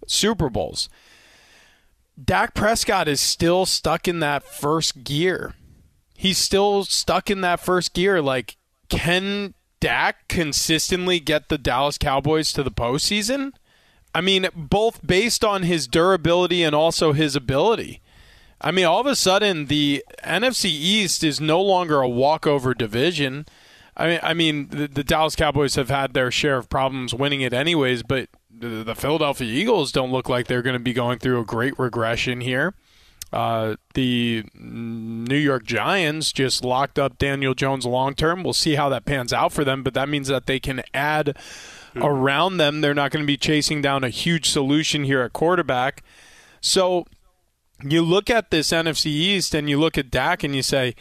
Super 0.08 0.50
Bowls. 0.50 0.90
Dak 2.24 2.54
Prescott 2.54 3.08
is 3.08 3.20
still 3.20 3.66
stuck 3.66 4.08
in 4.08 4.20
that 4.20 4.44
first 4.44 5.04
gear. 5.04 5.54
He's 6.16 6.38
still 6.38 6.86
stuck 6.86 7.30
in 7.30 7.42
that 7.42 7.60
first 7.60 7.94
gear. 7.94 8.22
Like, 8.22 8.56
can 8.88 9.54
Dak 9.82 10.28
consistently 10.28 11.20
get 11.20 11.50
the 11.50 11.58
Dallas 11.58 11.98
Cowboys 11.98 12.54
to 12.54 12.64
the 12.64 12.72
postseason? 12.72 13.52
I 14.14 14.22
mean, 14.22 14.48
both 14.56 15.06
based 15.06 15.44
on 15.44 15.64
his 15.64 15.88
durability 15.88 16.64
and 16.64 16.74
also 16.74 17.12
his 17.12 17.36
ability. 17.36 18.02
I 18.62 18.72
mean, 18.72 18.86
all 18.86 19.02
of 19.02 19.06
a 19.08 19.16
sudden, 19.16 19.66
the 19.66 20.04
NFC 20.24 20.66
East 20.66 21.22
is 21.22 21.42
no 21.42 21.62
longer 21.62 22.02
a 22.02 22.08
walkover 22.08 22.74
division. 22.74 23.46
I 23.98 24.08
mean, 24.08 24.20
I 24.24 24.34
mean, 24.34 24.68
the, 24.70 24.88
the 24.88 25.04
Dallas 25.04 25.36
Cowboys 25.36 25.76
have 25.76 25.90
had 25.90 26.14
their 26.14 26.32
share 26.32 26.58
of 26.58 26.70
problems 26.70 27.14
winning 27.14 27.42
it, 27.42 27.54
anyways. 27.54 28.04
But 28.04 28.30
the, 28.50 28.84
the 28.84 28.96
Philadelphia 28.96 29.48
Eagles 29.48 29.92
don't 29.92 30.12
look 30.12 30.28
like 30.30 30.48
they're 30.48 30.62
going 30.62 30.74
to 30.76 30.80
be 30.80 30.94
going 30.94 31.20
through 31.20 31.40
a 31.40 31.46
great 31.46 31.78
regression 31.80 32.42
here. 32.42 32.74
Uh, 33.34 33.76
the 33.96 34.46
New 34.54 35.36
York 35.36 35.66
Giants 35.66 36.32
just 36.32 36.64
locked 36.64 36.98
up 37.00 37.18
Daniel 37.18 37.54
Jones 37.54 37.86
long 37.86 38.14
term. 38.14 38.44
We'll 38.44 38.54
see 38.54 38.76
how 38.76 38.88
that 38.90 39.06
pans 39.06 39.34
out 39.34 39.52
for 39.52 39.64
them, 39.64 39.84
but 39.84 39.94
that 39.94 40.08
means 40.08 40.28
that 40.28 40.46
they 40.46 40.60
can 40.60 40.84
add 40.94 41.38
around 41.96 42.58
them. 42.58 42.82
They're 42.82 42.94
not 42.94 43.12
going 43.12 43.24
to 43.24 43.28
be 43.28 43.38
chasing 43.38 43.82
down 43.82 44.04
a 44.04 44.10
huge 44.10 44.50
solution 44.50 45.04
here 45.04 45.22
at 45.22 45.34
quarterback. 45.34 46.04
So 46.62 47.06
you 47.84 48.02
look 48.02 48.30
at 48.30 48.52
this 48.52 48.70
NFC 48.70 49.08
East 49.08 49.54
and 49.54 49.70
you 49.70 49.80
look 49.80 49.98
at 49.98 50.12
Dak 50.12 50.44
and 50.44 50.56
you 50.56 50.62
say, 50.62 50.96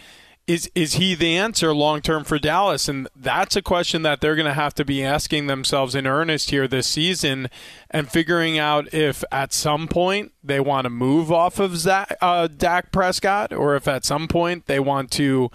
is 0.46 0.70
is 0.74 0.94
he 0.94 1.14
the 1.14 1.36
answer 1.36 1.74
long 1.74 2.02
term 2.02 2.24
for 2.24 2.38
Dallas? 2.38 2.88
And 2.88 3.08
that's 3.16 3.56
a 3.56 3.62
question 3.62 4.02
that 4.02 4.20
they're 4.20 4.36
going 4.36 4.46
to 4.46 4.54
have 4.54 4.74
to 4.74 4.84
be 4.84 5.02
asking 5.02 5.46
themselves 5.46 5.94
in 5.94 6.06
earnest 6.06 6.50
here 6.50 6.68
this 6.68 6.86
season, 6.86 7.48
and 7.90 8.10
figuring 8.10 8.58
out 8.58 8.92
if 8.92 9.24
at 9.32 9.52
some 9.52 9.88
point 9.88 10.32
they 10.42 10.60
want 10.60 10.84
to 10.84 10.90
move 10.90 11.32
off 11.32 11.58
of 11.58 11.76
Zach, 11.76 12.16
uh, 12.20 12.48
Dak 12.48 12.92
Prescott, 12.92 13.52
or 13.52 13.74
if 13.74 13.88
at 13.88 14.04
some 14.04 14.28
point 14.28 14.66
they 14.66 14.80
want 14.80 15.10
to 15.12 15.50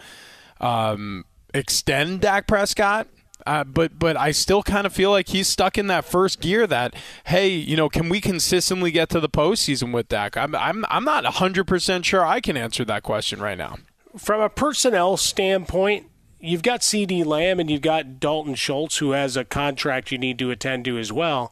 um, 0.60 1.26
extend 1.54 2.22
Dak 2.22 2.48
Prescott. 2.48 3.08
Uh, 3.46 3.64
but 3.64 3.98
but 3.98 4.18
I 4.18 4.32
still 4.32 4.64
kind 4.64 4.86
of 4.86 4.94
feel 4.94 5.12
like 5.12 5.30
he's 5.30 5.48
stuck 5.48 5.78
in 5.78 5.88
that 5.88 6.04
first 6.04 6.42
gear. 6.42 6.66
That 6.66 6.96
hey, 7.26 7.50
you 7.50 7.78
know, 7.78 7.90
can 7.90 8.10
we 8.10 8.22
consistently 8.22 8.92
get 8.92 9.10
to 9.10 9.20
the 9.20 9.30
postseason 9.30 9.94
with 9.94 10.10
Dak? 10.10 10.36
I'm 10.36 10.56
I'm 10.56 10.84
I'm 10.90 11.06
not 11.06 11.26
hundred 11.26 11.66
percent 11.66 12.06
sure 12.06 12.26
I 12.26 12.42
can 12.42 12.58
answer 12.58 12.84
that 12.86 13.04
question 13.04 13.40
right 13.40 13.58
now. 13.58 13.78
From 14.18 14.42
a 14.42 14.50
personnel 14.50 15.18
standpoint, 15.18 16.08
you've 16.40 16.64
got 16.64 16.82
CeeDee 16.82 17.26
Lamb 17.26 17.60
and 17.60 17.70
you've 17.70 17.82
got 17.82 18.20
Dalton 18.20 18.56
Schultz, 18.56 18.98
who 18.98 19.12
has 19.12 19.38
a 19.38 19.46
contract 19.46 20.12
you 20.12 20.18
need 20.18 20.40
to 20.40 20.52
attend 20.52 20.86
to 20.86 20.98
as 20.98 21.12
well. 21.12 21.52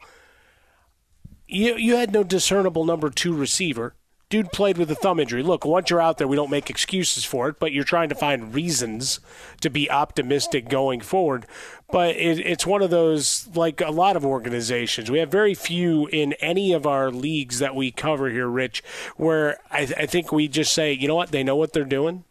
You 1.48 1.76
you 1.76 1.96
had 1.96 2.12
no 2.12 2.24
discernible 2.24 2.84
number 2.84 3.10
two 3.10 3.34
receiver. 3.34 3.94
Dude 4.30 4.52
played 4.52 4.78
with 4.78 4.92
a 4.92 4.96
thumb 4.96 5.22
injury. 5.22 5.42
Look, 5.42 5.64
once 5.64 5.90
you're 5.90 6.02
out 6.02 6.18
there, 6.18 6.28
we 6.28 6.36
don't 6.36 6.50
make 6.50 6.70
excuses 6.70 7.24
for 7.24 7.48
it, 7.48 7.60
but 7.60 7.72
you're 7.72 7.86
trying 7.86 8.10
to 8.10 8.16
find 8.16 8.54
reasons 8.54 9.22
to 9.62 9.70
be 9.70 9.90
optimistic 9.90 10.68
going 10.68 11.00
forward. 11.00 11.46
But 11.90 12.18
it, 12.18 12.40
it's 12.40 12.68
one 12.68 12.82
of 12.82 12.90
those, 12.90 13.48
like 13.56 13.80
a 13.80 13.90
lot 13.90 14.18
of 14.18 14.26
organizations, 14.26 15.10
we 15.10 15.20
have 15.20 15.32
very 15.32 15.54
few 15.54 16.08
in 16.08 16.34
any 16.34 16.74
of 16.74 16.86
our 16.86 17.10
leagues 17.10 17.60
that 17.60 17.74
we 17.74 17.90
cover 17.90 18.30
here, 18.30 18.50
Rich, 18.50 18.84
where 19.16 19.60
I, 19.72 19.84
I 19.98 20.06
think 20.06 20.34
we 20.34 20.50
just 20.50 20.74
say, 20.74 20.92
you 20.92 21.08
know 21.08 21.16
what, 21.16 21.32
they 21.32 21.44
know 21.44 21.56
what 21.56 21.72
they're 21.72 21.86
doing 21.86 22.26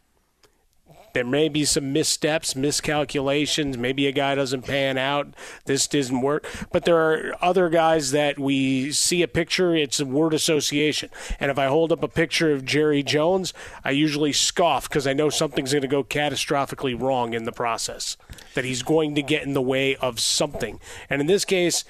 there 1.17 1.25
may 1.25 1.49
be 1.49 1.65
some 1.65 1.95
missteps, 1.95 2.55
miscalculations. 2.55 3.79
Maybe 3.79 4.07
a 4.07 4.13
guy 4.13 4.35
doesn't 4.35 4.67
pan 4.67 4.99
out. 4.99 5.29
This 5.65 5.87
doesn't 5.87 6.21
work. 6.21 6.47
But 6.71 6.85
there 6.85 6.99
are 6.99 7.35
other 7.41 7.71
guys 7.71 8.11
that 8.11 8.39
we 8.39 8.93
see 8.93 9.23
a 9.23 9.29
picture, 9.29 9.75
it's 9.75 9.99
a 9.99 10.05
word 10.05 10.35
association. 10.35 11.09
And 11.41 11.51
if 11.51 11.59
I 11.59 11.69
hold 11.69 11.91
up 11.91 12.03
a 12.03 12.09
picture 12.09 12.53
of 12.53 12.67
Jerry 12.67 13.03
Jones, 13.03 13.55
I 13.83 13.93
usually 13.93 14.35
scoff 14.35 14.91
because 14.91 15.07
I 15.07 15.15
know 15.15 15.31
something's 15.31 15.73
going 15.73 15.81
to 15.81 15.89
go 15.89 16.05
catastrophically 16.05 17.01
wrong 17.01 17.33
in 17.33 17.45
the 17.45 17.53
process, 17.53 18.19
that 18.53 18.67
he's 18.67 18.83
going 18.83 19.15
to 19.15 19.23
get 19.23 19.43
in 19.43 19.55
the 19.55 19.63
way 19.63 19.97
of 19.97 20.21
something. 20.21 20.79
And 21.09 21.23
in 21.23 21.29
this 21.29 21.47
case, 21.47 21.87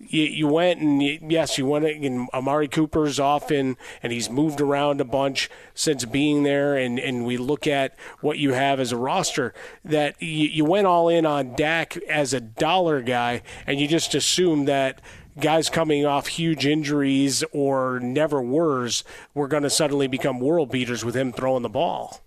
you, 0.00 0.24
you 0.24 0.48
went 0.48 0.80
and 0.80 1.02
you, 1.02 1.18
yes, 1.22 1.58
you 1.58 1.66
went 1.66 1.84
and 1.84 2.28
Amari 2.32 2.68
Cooper's 2.68 3.20
off 3.20 3.50
in, 3.50 3.76
and 4.02 4.12
he's 4.12 4.30
moved 4.30 4.60
around 4.60 5.00
a 5.00 5.04
bunch 5.04 5.50
since 5.74 6.04
being 6.04 6.42
there. 6.42 6.76
And, 6.76 6.98
and 6.98 7.24
we 7.26 7.36
look 7.36 7.66
at 7.66 7.96
what 8.20 8.38
you 8.38 8.52
have 8.52 8.80
as 8.80 8.92
a 8.92 8.96
roster 8.96 9.52
that 9.84 10.20
you, 10.20 10.48
you 10.48 10.64
went 10.64 10.86
all 10.86 11.08
in 11.08 11.26
on 11.26 11.54
Dak 11.54 11.96
as 12.08 12.32
a 12.32 12.40
dollar 12.40 13.02
guy, 13.02 13.42
and 13.66 13.78
you 13.78 13.86
just 13.86 14.14
assume 14.14 14.64
that 14.64 15.00
guys 15.38 15.70
coming 15.70 16.04
off 16.04 16.26
huge 16.26 16.66
injuries 16.66 17.44
or 17.52 18.00
never 18.00 18.42
wers 18.42 19.04
were 19.34 19.48
going 19.48 19.62
to 19.62 19.70
suddenly 19.70 20.06
become 20.06 20.40
world 20.40 20.70
beaters 20.70 21.04
with 21.04 21.14
him 21.14 21.32
throwing 21.32 21.62
the 21.62 21.68
ball. 21.68 22.20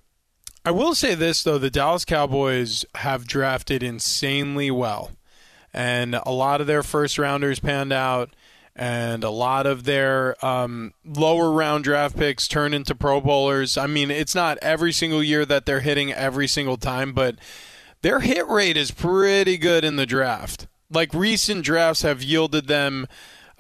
I 0.66 0.72
will 0.72 0.96
say 0.96 1.14
this 1.14 1.44
though: 1.44 1.58
the 1.58 1.70
Dallas 1.70 2.06
Cowboys 2.06 2.86
have 2.96 3.28
drafted 3.28 3.84
insanely 3.84 4.72
well 4.72 5.12
and 5.74 6.16
a 6.16 6.32
lot 6.32 6.62
of 6.62 6.68
their 6.68 6.84
first 6.84 7.18
rounders 7.18 7.60
panned 7.60 7.94
out, 7.94 8.30
and 8.76 9.24
a 9.24 9.30
lot 9.30 9.66
of 9.66 9.84
their 9.84 10.44
um, 10.46 10.94
lower 11.06 11.52
round 11.52 11.84
draft 11.84 12.16
picks 12.16 12.48
turn 12.48 12.74
into 12.74 12.96
Pro 12.96 13.22
Bowlers. 13.22 13.78
I 13.78 13.88
mean, 13.88 14.10
it's 14.12 14.36
not 14.36 14.58
every 14.62 14.92
single 14.92 15.24
year 15.24 15.46
that 15.46 15.66
they're 15.66 15.82
hitting 15.82 16.12
every 16.12 16.48
single 16.48 16.78
time, 16.78 17.14
but 17.14 17.36
their 18.02 18.20
hit 18.20 18.48
rate 18.48 18.78
is 18.78 18.92
pretty 18.92 19.58
good 19.58 19.84
in 19.84 19.96
the 19.96 20.06
draft. 20.06 20.68
Like 20.90 21.14
recent 21.14 21.64
drafts 21.64 22.02
have 22.02 22.22
yielded 22.22 22.68
them 22.68 23.08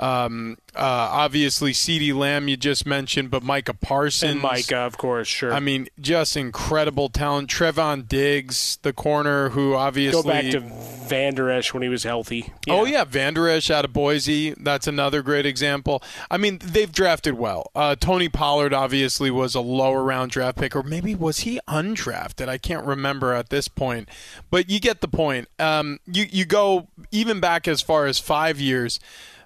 um, 0.03 0.57
uh, 0.75 1.07
obviously, 1.11 1.71
CeeDee 1.71 2.13
Lamb 2.13 2.49
you 2.49 2.57
just 2.57 2.85
mentioned, 2.85 3.31
but 3.31 3.41
Micah 3.41 3.73
Parsons. 3.73 4.33
And 4.33 4.41
Micah, 4.41 4.79
of 4.79 4.97
course, 4.97 5.29
sure. 5.29 5.53
I 5.53 5.61
mean, 5.61 5.87
just 5.97 6.35
incredible 6.35 7.07
talent. 7.07 7.49
Trevon 7.49 8.05
Diggs, 8.05 8.79
the 8.81 8.91
corner, 8.91 9.49
who 9.49 9.75
obviously 9.75 10.21
go 10.21 10.27
back 10.27 10.51
to 10.51 10.59
Vander 10.59 11.49
Esch 11.49 11.73
when 11.73 11.83
he 11.83 11.89
was 11.89 12.03
healthy. 12.03 12.51
Yeah. 12.67 12.73
Oh 12.73 12.83
yeah, 12.83 13.05
Vander 13.05 13.47
Esch 13.47 13.71
out 13.71 13.85
of 13.85 13.93
Boise. 13.93 14.55
That's 14.55 14.87
another 14.87 15.21
great 15.21 15.45
example. 15.45 16.03
I 16.29 16.37
mean, 16.37 16.59
they've 16.61 16.91
drafted 16.91 17.35
well. 17.35 17.71
Uh, 17.73 17.95
Tony 17.95 18.27
Pollard 18.27 18.73
obviously 18.73 19.31
was 19.31 19.55
a 19.55 19.61
lower 19.61 20.03
round 20.03 20.31
draft 20.31 20.57
pick, 20.57 20.75
or 20.75 20.83
maybe 20.83 21.15
was 21.15 21.39
he 21.39 21.61
undrafted? 21.65 22.49
I 22.49 22.57
can't 22.57 22.85
remember 22.85 23.31
at 23.31 23.49
this 23.49 23.69
point, 23.69 24.09
but 24.49 24.69
you 24.69 24.81
get 24.81 24.99
the 24.99 25.07
point. 25.07 25.47
Um, 25.59 25.99
you 26.05 26.25
you 26.29 26.43
go 26.43 26.89
even 27.11 27.39
back 27.39 27.69
as 27.69 27.81
far 27.81 28.05
as 28.05 28.19
five 28.19 28.59
years 28.59 28.99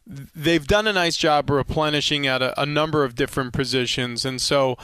they've 0.07 0.65
done 0.65 0.87
a 0.87 0.93
nice 0.93 1.17
job 1.17 1.49
replenishing 1.49 2.25
at 2.25 2.41
a, 2.41 2.59
a, 2.61 2.65
number 2.65 3.03
of 3.03 3.15
different 3.15 3.53
positions. 3.53 4.23
And 4.25 4.41
so 4.41 4.77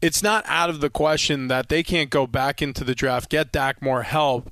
it's 0.00 0.22
not 0.22 0.44
out 0.46 0.70
of 0.70 0.80
the 0.80 0.90
question 0.90 1.48
that 1.48 1.68
they 1.68 1.82
can't 1.82 2.10
go 2.10 2.26
back 2.26 2.62
into 2.62 2.84
the 2.84 2.94
draft, 2.94 3.28
get 3.28 3.52
Dak 3.52 3.82
more 3.82 4.02
help. 4.02 4.50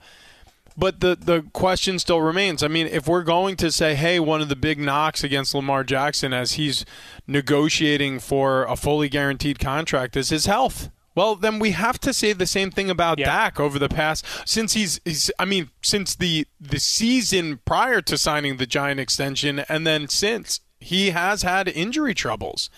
But 0.76 1.00
the, 1.00 1.16
the 1.16 1.42
question 1.52 1.98
still 1.98 2.20
remains. 2.20 2.62
I 2.62 2.68
mean, 2.68 2.86
if 2.86 3.08
we're 3.08 3.24
going 3.24 3.56
to 3.56 3.72
say, 3.72 3.96
hey, 3.96 4.20
one 4.20 4.40
of 4.40 4.48
the 4.48 4.54
big 4.54 4.78
knocks 4.78 5.24
against 5.24 5.54
Lamar 5.54 5.82
Jackson 5.82 6.32
as 6.32 6.52
he's 6.52 6.84
negotiating 7.26 8.20
for 8.20 8.64
a 8.64 8.76
fully 8.76 9.08
guaranteed 9.08 9.58
contract 9.58 10.16
is 10.16 10.28
his 10.28 10.46
health. 10.46 10.90
Well, 11.18 11.34
then 11.34 11.58
we 11.58 11.72
have 11.72 11.98
to 12.02 12.14
say 12.14 12.32
the 12.32 12.46
same 12.46 12.70
thing 12.70 12.88
about 12.88 13.18
yeah. 13.18 13.26
Dak 13.26 13.58
over 13.58 13.76
the 13.76 13.88
past 13.88 14.24
since 14.44 14.74
he's, 14.74 15.00
he's 15.04 15.32
I 15.36 15.46
mean, 15.46 15.70
since 15.82 16.14
the 16.14 16.46
the 16.60 16.78
season 16.78 17.58
prior 17.64 18.00
to 18.02 18.16
signing 18.16 18.58
the 18.58 18.66
Giant 18.66 19.00
extension 19.00 19.58
and 19.68 19.84
then 19.84 20.06
since 20.06 20.60
he 20.78 21.10
has 21.10 21.42
had 21.42 21.66
injury 21.66 22.14
troubles. 22.14 22.70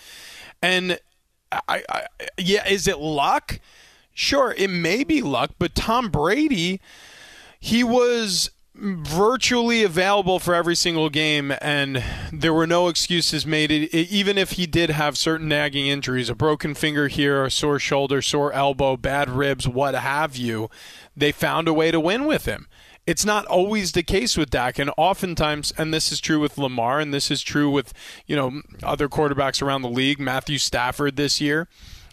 And 0.59 0.99
I, 1.51 1.83
I 1.87 2.07
yeah, 2.35 2.67
is 2.67 2.87
it 2.87 2.97
luck? 2.97 3.59
Sure, 4.11 4.55
it 4.57 4.71
may 4.71 5.03
be 5.03 5.21
luck, 5.21 5.51
but 5.59 5.75
Tom 5.75 6.09
Brady 6.09 6.81
he 7.59 7.83
was 7.83 8.49
virtually 8.81 9.83
available 9.83 10.39
for 10.39 10.55
every 10.55 10.75
single 10.75 11.09
game, 11.09 11.53
and 11.61 12.03
there 12.33 12.53
were 12.53 12.65
no 12.65 12.87
excuses 12.87 13.45
made. 13.45 13.71
It, 13.71 13.93
even 13.93 14.37
if 14.37 14.51
he 14.51 14.65
did 14.65 14.89
have 14.89 15.17
certain 15.17 15.47
nagging 15.47 15.87
injuries, 15.87 16.29
a 16.29 16.35
broken 16.35 16.73
finger 16.73 17.07
here, 17.07 17.45
a 17.45 17.51
sore 17.51 17.77
shoulder, 17.77 18.21
sore 18.21 18.51
elbow, 18.53 18.97
bad 18.97 19.29
ribs, 19.29 19.67
what 19.67 19.93
have 19.93 20.35
you, 20.35 20.69
they 21.15 21.31
found 21.31 21.67
a 21.67 21.73
way 21.73 21.91
to 21.91 21.99
win 21.99 22.25
with 22.25 22.45
him. 22.45 22.67
It's 23.05 23.25
not 23.25 23.45
always 23.45 23.91
the 23.91 24.03
case 24.03 24.35
with 24.35 24.49
Dak, 24.49 24.79
and 24.79 24.91
oftentimes, 24.97 25.71
and 25.77 25.93
this 25.93 26.11
is 26.11 26.19
true 26.19 26.39
with 26.39 26.57
Lamar, 26.57 26.99
and 26.99 27.13
this 27.13 27.29
is 27.29 27.41
true 27.41 27.69
with 27.69 27.93
you 28.25 28.35
know 28.35 28.61
other 28.81 29.07
quarterbacks 29.07 29.61
around 29.61 29.83
the 29.83 29.89
league. 29.89 30.19
Matthew 30.19 30.57
Stafford 30.57 31.17
this 31.17 31.39
year. 31.39 31.67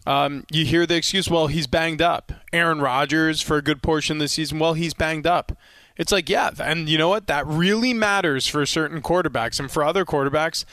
Um, 0.06 0.46
you 0.50 0.64
hear 0.64 0.86
the 0.86 0.96
excuse, 0.96 1.28
well, 1.28 1.48
he's 1.48 1.66
banged 1.66 2.00
up. 2.00 2.32
Aaron 2.50 2.80
Rodgers 2.80 3.42
for 3.42 3.58
a 3.58 3.62
good 3.62 3.82
portion 3.82 4.16
of 4.16 4.20
the 4.20 4.28
season, 4.28 4.58
well, 4.58 4.72
he's 4.72 4.94
banged 4.94 5.26
up. 5.26 5.52
It's 5.98 6.12
like, 6.12 6.28
yeah, 6.28 6.50
and 6.60 6.88
you 6.88 6.96
know 6.96 7.08
what? 7.08 7.26
That 7.26 7.46
really 7.46 7.92
matters 7.92 8.46
for 8.46 8.64
certain 8.64 9.02
quarterbacks. 9.02 9.58
And 9.58 9.70
for 9.70 9.82
other 9.84 10.04
quarterbacks, 10.04 10.64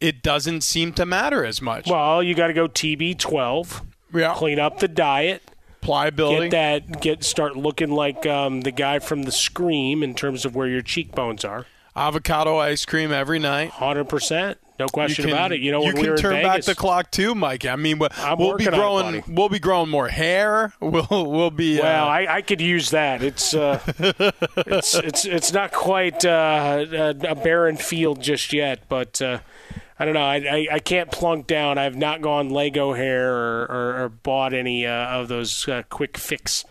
it 0.00 0.22
doesn't 0.22 0.62
seem 0.62 0.92
to 0.94 1.04
matter 1.04 1.44
as 1.44 1.60
much. 1.60 1.88
Well, 1.88 2.22
you 2.22 2.34
got 2.34 2.46
to 2.48 2.54
go 2.54 2.66
TB12. 2.66 3.86
Yeah. 4.14 4.34
Clean 4.34 4.58
up 4.58 4.78
the 4.80 4.88
diet. 4.88 5.42
Pliability. 5.82 6.48
Get 6.48 6.50
that, 6.50 7.00
get 7.00 7.24
start 7.24 7.56
looking 7.56 7.90
like 7.90 8.26
um, 8.26 8.62
the 8.62 8.70
guy 8.70 8.98
from 8.98 9.22
the 9.22 9.32
Scream 9.32 10.02
in 10.02 10.14
terms 10.14 10.44
of 10.44 10.54
where 10.54 10.66
your 10.66 10.82
cheekbones 10.82 11.44
are. 11.44 11.66
Avocado 11.96 12.58
ice 12.58 12.84
cream 12.84 13.12
every 13.12 13.38
night. 13.38 13.72
100%. 13.72 14.56
No 14.80 14.86
question 14.86 15.26
can, 15.26 15.34
about 15.34 15.52
it. 15.52 15.60
You 15.60 15.72
know, 15.72 15.84
you 15.84 15.92
can 15.92 16.00
we 16.00 16.08
were 16.08 16.16
turn 16.16 16.36
in 16.36 16.42
back 16.42 16.62
the 16.62 16.74
clock 16.74 17.10
too, 17.10 17.34
Mike. 17.34 17.66
I 17.66 17.76
mean, 17.76 17.98
we'll, 17.98 18.08
we'll 18.38 18.56
be 18.56 18.66
on 18.66 18.72
it, 18.72 18.76
growing. 18.76 19.22
we'll 19.28 19.50
be 19.50 19.58
growing 19.58 19.90
more 19.90 20.08
hair. 20.08 20.72
We'll 20.80 21.30
we'll 21.30 21.50
be. 21.50 21.78
Well, 21.78 22.06
uh, 22.06 22.10
I, 22.10 22.36
I 22.36 22.42
could 22.42 22.60
use 22.60 22.90
that. 22.90 23.22
It's 23.22 23.54
uh, 23.54 23.80
it's 24.56 24.94
it's 24.94 25.24
it's 25.24 25.52
not 25.52 25.72
quite 25.72 26.24
uh, 26.24 27.14
a, 27.22 27.34
barren 27.34 27.76
field 27.76 28.20
just 28.22 28.52
yet, 28.52 28.88
but 28.88 29.20
uh, 29.20 29.40
I 29.98 30.04
don't 30.06 30.14
know. 30.14 30.22
I, 30.22 30.36
I, 30.36 30.66
I 30.72 30.78
can't 30.78 31.12
plunk 31.12 31.46
down. 31.46 31.76
I've 31.76 31.96
not 31.96 32.22
gone 32.22 32.48
Lego 32.48 32.94
hair 32.94 33.32
or, 33.32 33.62
or, 33.64 34.02
or 34.02 34.08
bought 34.08 34.54
any 34.54 34.86
uh, 34.86 35.20
of 35.20 35.28
those 35.28 35.68
uh, 35.68 35.82
quick 35.90 36.16
fix 36.16 36.64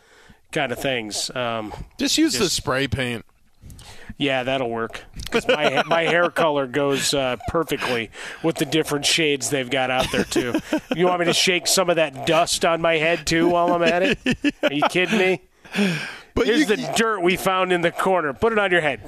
kind 0.52 0.72
of 0.72 0.80
things. 0.80 1.30
Um, 1.36 1.72
just 1.98 2.18
use 2.18 2.38
the 2.38 2.50
spray 2.50 2.88
paint. 2.88 3.26
Yeah, 4.20 4.44
that'll 4.44 4.70
work. 4.70 5.02
my 5.48 5.82
my 5.88 6.02
hair 6.04 6.30
color 6.30 6.68
goes 6.68 7.14
uh, 7.14 7.38
perfectly 7.48 8.12
with 8.44 8.58
the 8.58 8.66
different 8.66 9.06
shades 9.06 9.50
they've 9.50 9.70
got 9.70 9.90
out 9.90 10.12
there 10.12 10.26
too. 10.26 10.54
You 10.94 11.08
want 11.08 11.22
me 11.22 11.26
to 11.28 11.34
shake 11.34 11.66
some 11.66 11.90
of 11.90 11.96
that 11.96 12.28
dust 12.28 12.66
on 12.66 12.82
my 12.82 12.98
head 12.98 13.26
too 13.26 13.48
while 13.48 13.74
I'm 13.74 13.82
at 13.82 14.04
it? 14.04 14.20
Are 14.64 14.74
you 14.74 14.84
kidding 14.84 15.18
me? 15.18 15.42
But 16.36 16.48
Here's 16.48 16.70
you, 16.70 16.76
the 16.76 16.94
dirt 16.98 17.22
we 17.22 17.38
found 17.38 17.72
in 17.72 17.82
the 17.82 17.92
corner. 17.92 18.34
Put 18.34 18.52
it 18.52 18.60
on 18.60 18.72
your 18.72 18.82
head. 18.82 19.00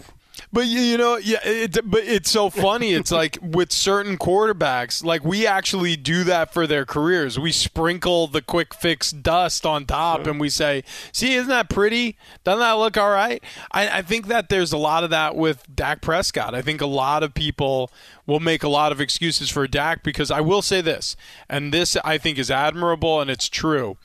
But 0.54 0.68
you, 0.68 0.82
you 0.82 0.98
know, 0.98 1.16
yeah, 1.18 1.40
it, 1.44 1.80
but 1.90 2.04
it's 2.04 2.30
so 2.30 2.50
funny. 2.50 2.94
It's 2.94 3.12
like 3.12 3.38
with 3.42 3.72
certain 3.72 4.18
quarterbacks, 4.18 5.04
like 5.04 5.24
we 5.24 5.48
actually 5.48 5.96
do 5.96 6.24
that 6.26 6.54
for 6.54 6.68
their 6.68 6.86
careers. 6.86 7.40
We 7.40 7.52
sprinkle 7.52 8.28
the 8.28 8.42
quick 8.42 8.74
fix 8.74 9.12
dust 9.12 9.66
on 9.66 9.86
top, 9.86 10.28
and 10.28 10.40
we 10.40 10.50
say, 10.50 10.84
"See, 11.14 11.36
isn't 11.36 11.48
that 11.50 11.70
pretty? 11.70 12.18
Doesn't 12.44 12.60
that 12.60 12.74
look 12.74 12.98
all 12.98 13.12
right?" 13.12 13.42
I, 13.72 14.00
I 14.00 14.02
think 14.02 14.28
that 14.28 14.50
there's 14.50 14.74
a 14.74 14.78
lot 14.78 15.04
of 15.04 15.10
that 15.12 15.36
with 15.36 15.74
Dak 15.74 16.02
Prescott. 16.02 16.54
I 16.54 16.62
think 16.62 16.82
a 16.82 16.86
lot 16.86 17.24
of 17.24 17.34
people 17.34 17.92
will 18.26 18.42
make 18.42 18.64
a 18.64 18.70
lot 18.70 18.92
of 18.92 19.00
excuses 19.00 19.50
for 19.50 19.68
Dak 19.68 20.04
because 20.04 20.32
I 20.32 20.42
will 20.42 20.62
say 20.62 20.82
this, 20.82 21.16
and 21.50 21.74
this 21.74 21.96
I 22.04 22.18
think 22.18 22.38
is 22.38 22.52
admirable 22.52 23.22
and 23.22 23.30
it's 23.30 23.48
true. 23.48 23.98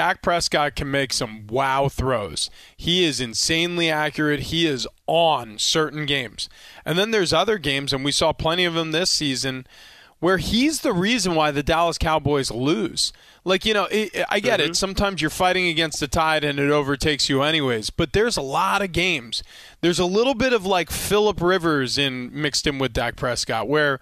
Dak 0.00 0.22
Prescott 0.22 0.76
can 0.76 0.90
make 0.90 1.12
some 1.12 1.46
wow 1.46 1.90
throws. 1.90 2.48
He 2.74 3.04
is 3.04 3.20
insanely 3.20 3.90
accurate. 3.90 4.40
He 4.44 4.66
is 4.66 4.88
on 5.06 5.58
certain 5.58 6.06
games. 6.06 6.48
And 6.86 6.98
then 6.98 7.10
there's 7.10 7.34
other 7.34 7.58
games, 7.58 7.92
and 7.92 8.02
we 8.02 8.10
saw 8.10 8.32
plenty 8.32 8.64
of 8.64 8.72
them 8.72 8.92
this 8.92 9.10
season, 9.10 9.66
where 10.18 10.38
he's 10.38 10.80
the 10.80 10.94
reason 10.94 11.34
why 11.34 11.50
the 11.50 11.62
Dallas 11.62 11.98
Cowboys 11.98 12.50
lose. 12.50 13.12
Like, 13.44 13.66
you 13.66 13.74
know, 13.74 13.88
it, 13.90 14.24
I 14.30 14.40
get 14.40 14.58
it. 14.58 14.68
Mm-hmm. 14.68 14.72
Sometimes 14.72 15.20
you're 15.20 15.28
fighting 15.28 15.68
against 15.68 16.00
the 16.00 16.08
tide 16.08 16.44
and 16.44 16.58
it 16.58 16.70
overtakes 16.70 17.28
you 17.28 17.42
anyways. 17.42 17.90
But 17.90 18.14
there's 18.14 18.38
a 18.38 18.42
lot 18.42 18.80
of 18.80 18.92
games. 18.92 19.42
There's 19.82 19.98
a 19.98 20.06
little 20.06 20.34
bit 20.34 20.54
of 20.54 20.64
like 20.64 20.90
Philip 20.90 21.42
Rivers 21.42 21.98
in 21.98 22.30
mixed 22.32 22.66
in 22.66 22.78
with 22.78 22.94
Dak 22.94 23.16
Prescott, 23.16 23.68
where 23.68 24.00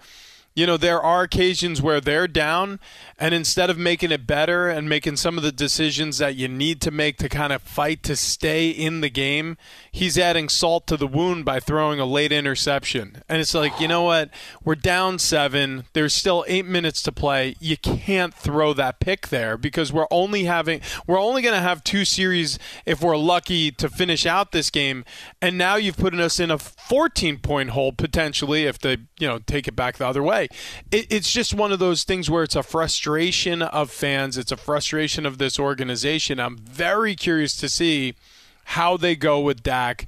you 0.59 0.65
know, 0.65 0.75
there 0.75 1.01
are 1.01 1.23
occasions 1.23 1.81
where 1.81 2.01
they're 2.01 2.27
down, 2.27 2.81
and 3.17 3.33
instead 3.33 3.69
of 3.69 3.77
making 3.77 4.11
it 4.11 4.27
better 4.27 4.67
and 4.67 4.89
making 4.89 5.15
some 5.15 5.37
of 5.37 5.43
the 5.43 5.53
decisions 5.53 6.17
that 6.17 6.35
you 6.35 6.49
need 6.49 6.81
to 6.81 6.91
make 6.91 7.15
to 7.19 7.29
kind 7.29 7.53
of 7.53 7.61
fight 7.61 8.03
to 8.03 8.15
stay 8.17 8.69
in 8.69 8.99
the 8.99 9.09
game, 9.09 9.55
he's 9.89 10.17
adding 10.17 10.49
salt 10.49 10.85
to 10.87 10.97
the 10.97 11.07
wound 11.07 11.45
by 11.45 11.61
throwing 11.61 11.97
a 11.97 12.05
late 12.05 12.33
interception. 12.33 13.23
And 13.29 13.39
it's 13.39 13.53
like, 13.53 13.79
you 13.79 13.87
know 13.87 14.03
what? 14.03 14.31
We're 14.61 14.75
down 14.75 15.17
seven. 15.17 15.85
There's 15.93 16.13
still 16.13 16.43
eight 16.49 16.65
minutes 16.65 17.01
to 17.03 17.13
play. 17.13 17.55
You 17.61 17.77
can't 17.77 18.33
throw 18.33 18.73
that 18.73 18.99
pick 18.99 19.29
there 19.29 19.57
because 19.57 19.93
we're 19.93 20.07
only 20.11 20.43
having 20.43 20.81
we're 21.07 21.21
only 21.21 21.41
going 21.41 21.55
to 21.55 21.61
have 21.61 21.85
two 21.85 22.03
series 22.03 22.59
if 22.85 23.01
we're 23.01 23.15
lucky 23.15 23.71
to 23.71 23.87
finish 23.87 24.25
out 24.25 24.51
this 24.51 24.69
game. 24.69 25.05
And 25.41 25.57
now 25.57 25.75
you've 25.75 25.95
put 25.95 26.13
us 26.15 26.37
in 26.37 26.51
a 26.51 26.59
14 26.89 27.37
point 27.37 27.69
hole 27.69 27.91
potentially 27.91 28.65
if 28.65 28.79
they 28.79 28.97
you 29.19 29.27
know 29.27 29.37
take 29.37 29.67
it 29.67 29.75
back 29.75 29.97
the 29.97 30.07
other 30.07 30.23
way. 30.23 30.47
It, 30.91 31.05
it's 31.11 31.31
just 31.31 31.53
one 31.53 31.71
of 31.71 31.77
those 31.77 32.03
things 32.03 32.29
where 32.29 32.43
it's 32.43 32.55
a 32.55 32.63
frustration 32.63 33.61
of 33.61 33.91
fans. 33.91 34.37
It's 34.37 34.51
a 34.51 34.57
frustration 34.57 35.25
of 35.25 35.37
this 35.37 35.59
organization. 35.59 36.39
I'm 36.39 36.57
very 36.57 37.15
curious 37.15 37.55
to 37.57 37.69
see 37.69 38.15
how 38.65 38.97
they 38.97 39.15
go 39.15 39.39
with 39.39 39.63
Dak, 39.63 40.07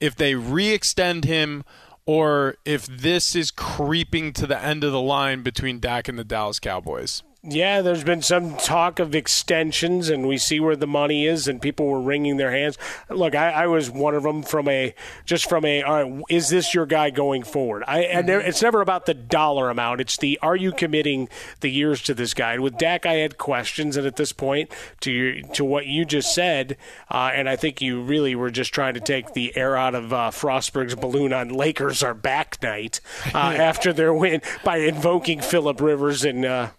if 0.00 0.16
they 0.16 0.34
re-extend 0.34 1.24
him, 1.24 1.64
or 2.06 2.56
if 2.64 2.86
this 2.86 3.36
is 3.36 3.50
creeping 3.50 4.32
to 4.34 4.46
the 4.46 4.62
end 4.62 4.84
of 4.84 4.92
the 4.92 5.00
line 5.00 5.42
between 5.42 5.80
Dak 5.80 6.08
and 6.08 6.18
the 6.18 6.24
Dallas 6.24 6.58
Cowboys. 6.58 7.22
Yeah, 7.44 7.82
there's 7.82 8.04
been 8.04 8.22
some 8.22 8.56
talk 8.56 9.00
of 9.00 9.16
extensions, 9.16 10.08
and 10.08 10.28
we 10.28 10.38
see 10.38 10.60
where 10.60 10.76
the 10.76 10.86
money 10.86 11.26
is, 11.26 11.48
and 11.48 11.60
people 11.60 11.88
were 11.88 12.00
wringing 12.00 12.36
their 12.36 12.52
hands. 12.52 12.78
Look, 13.10 13.34
I, 13.34 13.50
I 13.50 13.66
was 13.66 13.90
one 13.90 14.14
of 14.14 14.22
them 14.22 14.44
from 14.44 14.68
a 14.68 14.94
just 15.24 15.48
from 15.48 15.64
a. 15.64 15.82
All 15.82 16.04
right, 16.04 16.22
is 16.30 16.50
this 16.50 16.72
your 16.72 16.86
guy 16.86 17.10
going 17.10 17.42
forward? 17.42 17.82
I 17.88 18.02
and 18.02 18.28
there, 18.28 18.40
it's 18.40 18.62
never 18.62 18.80
about 18.80 19.06
the 19.06 19.14
dollar 19.14 19.70
amount. 19.70 20.00
It's 20.00 20.16
the 20.16 20.38
are 20.40 20.54
you 20.54 20.70
committing 20.70 21.28
the 21.58 21.68
years 21.68 22.00
to 22.02 22.14
this 22.14 22.32
guy? 22.32 22.52
And 22.52 22.62
with 22.62 22.78
Dak, 22.78 23.06
I 23.06 23.14
had 23.14 23.38
questions, 23.38 23.96
and 23.96 24.06
at 24.06 24.14
this 24.14 24.30
point, 24.30 24.70
to 25.00 25.10
your, 25.10 25.42
to 25.54 25.64
what 25.64 25.86
you 25.86 26.04
just 26.04 26.32
said, 26.32 26.76
uh, 27.10 27.32
and 27.34 27.48
I 27.48 27.56
think 27.56 27.82
you 27.82 28.02
really 28.02 28.36
were 28.36 28.52
just 28.52 28.72
trying 28.72 28.94
to 28.94 29.00
take 29.00 29.32
the 29.32 29.56
air 29.56 29.76
out 29.76 29.96
of 29.96 30.12
uh, 30.12 30.30
Frostberg's 30.30 30.94
balloon 30.94 31.32
on 31.32 31.48
Lakers 31.48 32.04
are 32.04 32.14
back 32.14 32.62
night 32.62 33.00
uh, 33.34 33.38
after 33.38 33.92
their 33.92 34.14
win 34.14 34.42
by 34.62 34.76
invoking 34.76 35.40
Philip 35.40 35.80
Rivers 35.80 36.24
and. 36.24 36.70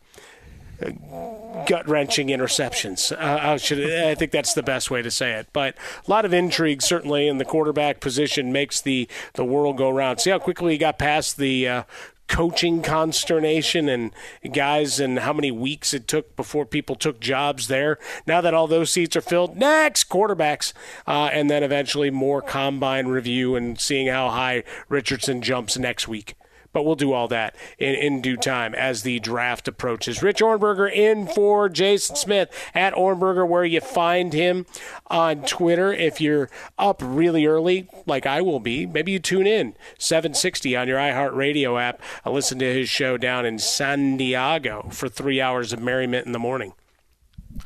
Gut 1.67 1.88
wrenching 1.88 2.28
interceptions. 2.28 3.12
Uh, 3.12 3.39
I, 3.54 3.58
should, 3.58 3.80
I 3.80 4.15
think 4.15 4.32
that's 4.32 4.54
the 4.54 4.63
best 4.63 4.91
way 4.91 5.02
to 5.02 5.12
say 5.12 5.34
it. 5.34 5.48
But 5.54 5.76
a 6.06 6.12
lot 6.12 6.26
of 6.26 6.34
intrigue, 6.34 6.82
certainly, 6.82 7.28
in 7.28 7.38
the 7.38 7.46
quarterback 7.46 8.00
position 8.00 8.52
makes 8.52 8.82
the, 8.82 9.08
the 9.34 9.46
world 9.46 9.78
go 9.78 9.89
round. 9.89 10.19
See 10.19 10.30
how 10.30 10.39
quickly 10.39 10.74
he 10.74 10.78
got 10.78 11.00
past 11.00 11.38
the. 11.38 11.67
Uh, 11.67 11.84
coaching 12.28 12.82
consternation 12.82 13.89
and 13.89 14.12
guys 14.54 15.00
and 15.00 15.19
how 15.19 15.34
many 15.34 15.52
weeks 15.52 15.93
it 15.93 16.08
took 16.08 16.36
before 16.36 16.65
people 16.65 16.96
took 16.96 17.19
jobs 17.19 17.67
there. 17.67 18.00
Now 18.26 18.41
that 18.41 18.54
all 18.54 18.65
those 18.65 18.89
seats 18.89 19.15
are 19.15 19.22
filled, 19.22 19.58
next 19.58 20.10
quarterbacks, 20.10 20.74
uh, 21.06 21.30
and 21.32 21.50
then 21.50 21.63
eventually 21.63 22.10
more 22.10 22.41
combine 22.41 23.08
review 23.08 23.56
and 23.56 23.80
seeing 23.80 24.08
how 24.08 24.30
high 24.30 24.63
Richardson 24.89 25.41
jumps 25.41 25.78
next 25.78 26.08
week 26.08 26.36
but 26.73 26.83
we'll 26.83 26.95
do 26.95 27.13
all 27.13 27.27
that 27.29 27.55
in, 27.77 27.95
in 27.95 28.21
due 28.21 28.36
time 28.36 28.75
as 28.75 29.03
the 29.03 29.19
draft 29.19 29.67
approaches. 29.67 30.21
Rich 30.21 30.41
Ohrnberger 30.41 30.91
in 30.91 31.27
for 31.27 31.69
Jason 31.69 32.15
Smith 32.15 32.49
at 32.73 32.93
Ohrnberger, 32.93 33.47
where 33.47 33.63
you 33.63 33.79
find 33.79 34.33
him 34.33 34.65
on 35.07 35.43
Twitter. 35.43 35.93
If 35.93 36.19
you're 36.19 36.49
up 36.77 37.01
really 37.03 37.45
early, 37.45 37.88
like 38.05 38.25
I 38.25 38.41
will 38.41 38.59
be, 38.59 38.86
maybe 38.86 39.12
you 39.12 39.19
tune 39.19 39.47
in 39.47 39.75
760 39.99 40.75
on 40.75 40.88
your 40.88 40.97
iHeartRadio 40.97 41.79
app. 41.81 42.01
I 42.25 42.31
listen 42.31 42.59
to 42.59 42.73
his 42.73 42.89
show 42.89 43.17
down 43.17 43.45
in 43.45 43.59
San 43.59 44.17
Diego 44.17 44.89
for 44.91 45.07
three 45.07 45.39
hours 45.39 45.71
of 45.71 45.79
merriment 45.79 46.25
in 46.25 46.31
the 46.31 46.39
morning. 46.39 46.73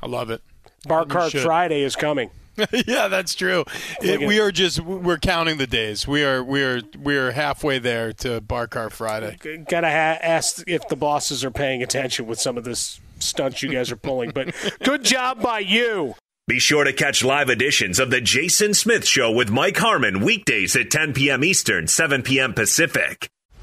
I 0.03 0.07
love 0.07 0.29
it. 0.29 0.41
Bar 0.85 1.05
Cart 1.05 1.31
Friday 1.31 1.81
is 1.81 1.95
coming. 1.95 2.29
yeah, 2.87 3.07
that's 3.07 3.35
true. 3.35 3.65
It, 4.01 4.19
we 4.19 4.39
are 4.39 4.51
just 4.51 4.79
we're 4.79 5.17
counting 5.17 5.57
the 5.57 5.67
days. 5.67 6.07
We 6.07 6.23
are 6.23 6.43
we 6.43 6.63
are 6.63 6.81
we 7.01 7.17
are 7.17 7.31
halfway 7.31 7.79
there 7.79 8.13
to 8.13 8.41
Bar 8.41 8.67
Car 8.67 8.89
Friday. 8.89 9.37
Gotta 9.69 9.87
ha- 9.89 10.19
ask 10.21 10.63
if 10.67 10.87
the 10.87 10.95
bosses 10.95 11.43
are 11.43 11.51
paying 11.51 11.83
attention 11.83 12.25
with 12.25 12.39
some 12.39 12.57
of 12.57 12.63
this 12.63 12.99
stunts 13.19 13.61
you 13.63 13.71
guys 13.71 13.91
are 13.91 13.97
pulling. 13.97 14.31
But 14.31 14.53
good 14.83 15.03
job 15.03 15.41
by 15.41 15.59
you. 15.59 16.15
Be 16.47 16.59
sure 16.59 16.85
to 16.85 16.93
catch 16.93 17.25
live 17.25 17.49
editions 17.49 17.99
of 17.99 18.09
the 18.09 18.21
Jason 18.21 18.73
Smith 18.73 19.05
Show 19.05 19.29
with 19.31 19.49
Mike 19.49 19.75
Harmon 19.75 20.21
weekdays 20.21 20.77
at 20.77 20.89
10 20.89 21.13
p.m. 21.13 21.43
Eastern, 21.43 21.87
7 21.87 22.23
p.m. 22.23 22.53
Pacific. 22.53 23.29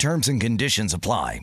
Terms 0.00 0.28
and 0.28 0.40
conditions 0.40 0.94
apply. 0.94 1.40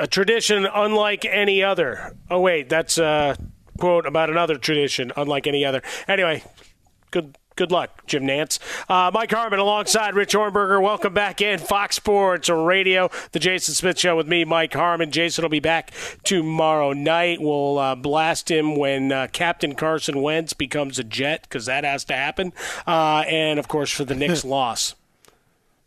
A 0.00 0.08
tradition 0.08 0.66
unlike 0.66 1.24
any 1.24 1.62
other. 1.62 2.16
Oh, 2.28 2.40
wait, 2.40 2.68
that's 2.68 2.98
a 2.98 3.36
quote 3.78 4.04
about 4.04 4.30
another 4.30 4.56
tradition 4.56 5.12
unlike 5.16 5.46
any 5.46 5.64
other. 5.64 5.80
Anyway, 6.08 6.42
good 7.12 7.38
good 7.54 7.70
luck, 7.70 8.04
Jim 8.08 8.24
Nantz. 8.24 8.58
Uh, 8.90 9.12
Mike 9.14 9.30
Harmon 9.30 9.60
alongside 9.60 10.16
Rich 10.16 10.34
Ohrnberger. 10.34 10.82
Welcome 10.82 11.14
back 11.14 11.40
in 11.40 11.60
Fox 11.60 11.94
Sports 11.94 12.48
Radio, 12.48 13.10
the 13.30 13.38
Jason 13.38 13.74
Smith 13.74 13.96
Show 13.96 14.16
with 14.16 14.26
me, 14.26 14.44
Mike 14.44 14.74
Harmon. 14.74 15.12
Jason 15.12 15.42
will 15.42 15.48
be 15.48 15.60
back 15.60 15.92
tomorrow 16.24 16.94
night. 16.94 17.40
We'll 17.40 17.78
uh, 17.78 17.94
blast 17.94 18.50
him 18.50 18.74
when 18.74 19.12
uh, 19.12 19.28
Captain 19.32 19.76
Carson 19.76 20.20
Wentz 20.20 20.52
becomes 20.52 20.98
a 20.98 21.04
Jet 21.04 21.42
because 21.42 21.66
that 21.66 21.84
has 21.84 22.02
to 22.06 22.14
happen. 22.14 22.52
Uh, 22.88 23.22
and, 23.28 23.60
of 23.60 23.68
course, 23.68 23.92
for 23.92 24.04
the 24.04 24.16
Knicks 24.16 24.44
loss. 24.44 24.96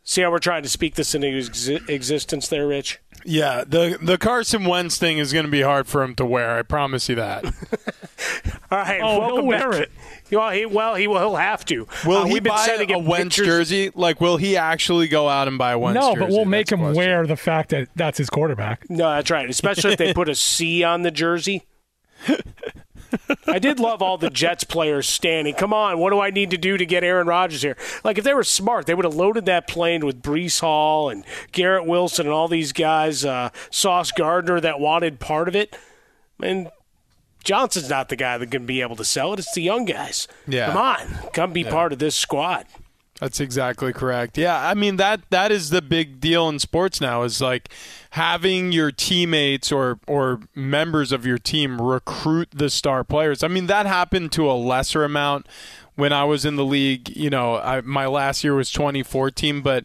See 0.08 0.22
how 0.22 0.30
we're 0.30 0.38
trying 0.38 0.62
to 0.62 0.70
speak 0.70 0.94
this 0.94 1.14
into 1.14 1.26
exi- 1.26 1.86
existence 1.86 2.48
there, 2.48 2.66
Rich? 2.66 2.98
Yeah, 3.26 3.62
the 3.66 3.98
the 4.00 4.16
Carson 4.16 4.64
Wentz 4.64 4.96
thing 4.96 5.18
is 5.18 5.34
going 5.34 5.44
to 5.44 5.50
be 5.50 5.60
hard 5.60 5.86
for 5.86 6.02
him 6.02 6.14
to 6.14 6.24
wear. 6.24 6.56
I 6.56 6.62
promise 6.62 7.10
you 7.10 7.16
that. 7.16 7.44
All 8.70 8.78
right, 8.78 9.02
oh, 9.02 9.18
welcome 9.18 9.36
he'll 9.36 9.44
wear 9.46 9.70
back. 9.70 9.80
it. 9.82 9.90
Well, 10.30 10.50
he 10.50 10.64
well 10.64 10.94
he 10.94 11.06
will 11.08 11.18
he'll 11.18 11.36
have 11.36 11.62
to. 11.66 11.86
Will 12.06 12.22
Uh, 12.22 12.24
he 12.24 12.32
we've 12.32 12.42
been 12.42 12.54
buy 12.54 12.66
a 12.68 12.84
him 12.86 13.04
Wentz 13.04 13.36
pictures- 13.36 13.46
jersey? 13.46 13.90
Like, 13.94 14.18
will 14.22 14.38
he 14.38 14.56
actually 14.56 15.08
go 15.08 15.28
out 15.28 15.46
and 15.46 15.58
buy 15.58 15.72
a 15.72 15.78
Wentz 15.78 16.00
No, 16.00 16.14
jersey? 16.14 16.20
but 16.20 16.30
we'll 16.30 16.46
make 16.46 16.68
That's 16.68 16.80
him 16.80 16.86
the 16.90 16.96
wear 16.96 17.26
the 17.26 17.36
fact 17.36 17.68
that 17.70 17.88
that's 17.94 18.16
his 18.16 18.30
quarterback. 18.30 18.88
No, 18.88 19.10
that's 19.10 19.30
right. 19.30 19.50
Especially 19.50 19.92
if 19.92 19.98
they 19.98 20.14
put 20.14 20.30
a 20.30 20.34
C 20.34 20.82
on 20.84 21.02
the 21.02 21.10
jersey. 21.10 21.66
I 23.46 23.58
did 23.58 23.80
love 23.80 24.02
all 24.02 24.18
the 24.18 24.30
Jets 24.30 24.64
players 24.64 25.08
standing. 25.08 25.54
Come 25.54 25.72
on, 25.72 25.98
what 25.98 26.10
do 26.10 26.20
I 26.20 26.30
need 26.30 26.50
to 26.50 26.58
do 26.58 26.76
to 26.76 26.86
get 26.86 27.04
Aaron 27.04 27.26
Rodgers 27.26 27.62
here? 27.62 27.76
Like 28.04 28.18
if 28.18 28.24
they 28.24 28.34
were 28.34 28.44
smart, 28.44 28.86
they 28.86 28.94
would 28.94 29.04
have 29.04 29.14
loaded 29.14 29.46
that 29.46 29.68
plane 29.68 30.04
with 30.04 30.22
Breece 30.22 30.60
Hall 30.60 31.08
and 31.08 31.24
Garrett 31.52 31.86
Wilson 31.86 32.26
and 32.26 32.34
all 32.34 32.48
these 32.48 32.72
guys, 32.72 33.24
uh, 33.24 33.50
Sauce 33.70 34.12
Gardner 34.12 34.60
that 34.60 34.80
wanted 34.80 35.20
part 35.20 35.48
of 35.48 35.56
it. 35.56 35.76
And 36.42 36.70
Johnson's 37.44 37.88
not 37.88 38.08
the 38.08 38.16
guy 38.16 38.38
that 38.38 38.50
can 38.50 38.66
be 38.66 38.80
able 38.80 38.96
to 38.96 39.04
sell 39.04 39.32
it. 39.32 39.38
It's 39.38 39.54
the 39.54 39.62
young 39.62 39.84
guys. 39.84 40.28
Yeah. 40.46 40.66
Come 40.66 40.76
on, 40.76 41.30
come 41.32 41.52
be 41.52 41.64
part 41.64 41.92
of 41.92 41.98
this 41.98 42.14
squad. 42.14 42.66
That's 43.20 43.40
exactly 43.40 43.92
correct. 43.92 44.38
Yeah, 44.38 44.68
I 44.68 44.74
mean 44.74 44.96
that 44.96 45.22
that 45.30 45.50
is 45.50 45.70
the 45.70 45.82
big 45.82 46.20
deal 46.20 46.48
in 46.48 46.60
sports 46.60 47.00
now 47.00 47.24
is 47.24 47.40
like 47.40 47.68
having 48.10 48.70
your 48.70 48.92
teammates 48.92 49.72
or 49.72 49.98
or 50.06 50.40
members 50.54 51.10
of 51.10 51.26
your 51.26 51.38
team 51.38 51.80
recruit 51.80 52.50
the 52.52 52.70
star 52.70 53.02
players. 53.02 53.42
I 53.42 53.48
mean 53.48 53.66
that 53.66 53.86
happened 53.86 54.30
to 54.32 54.48
a 54.48 54.54
lesser 54.54 55.02
amount 55.02 55.46
when 55.96 56.12
I 56.12 56.22
was 56.22 56.44
in 56.44 56.54
the 56.54 56.64
league, 56.64 57.08
you 57.16 57.28
know, 57.28 57.56
I, 57.56 57.80
my 57.80 58.06
last 58.06 58.44
year 58.44 58.54
was 58.54 58.70
2014, 58.70 59.62
but 59.62 59.82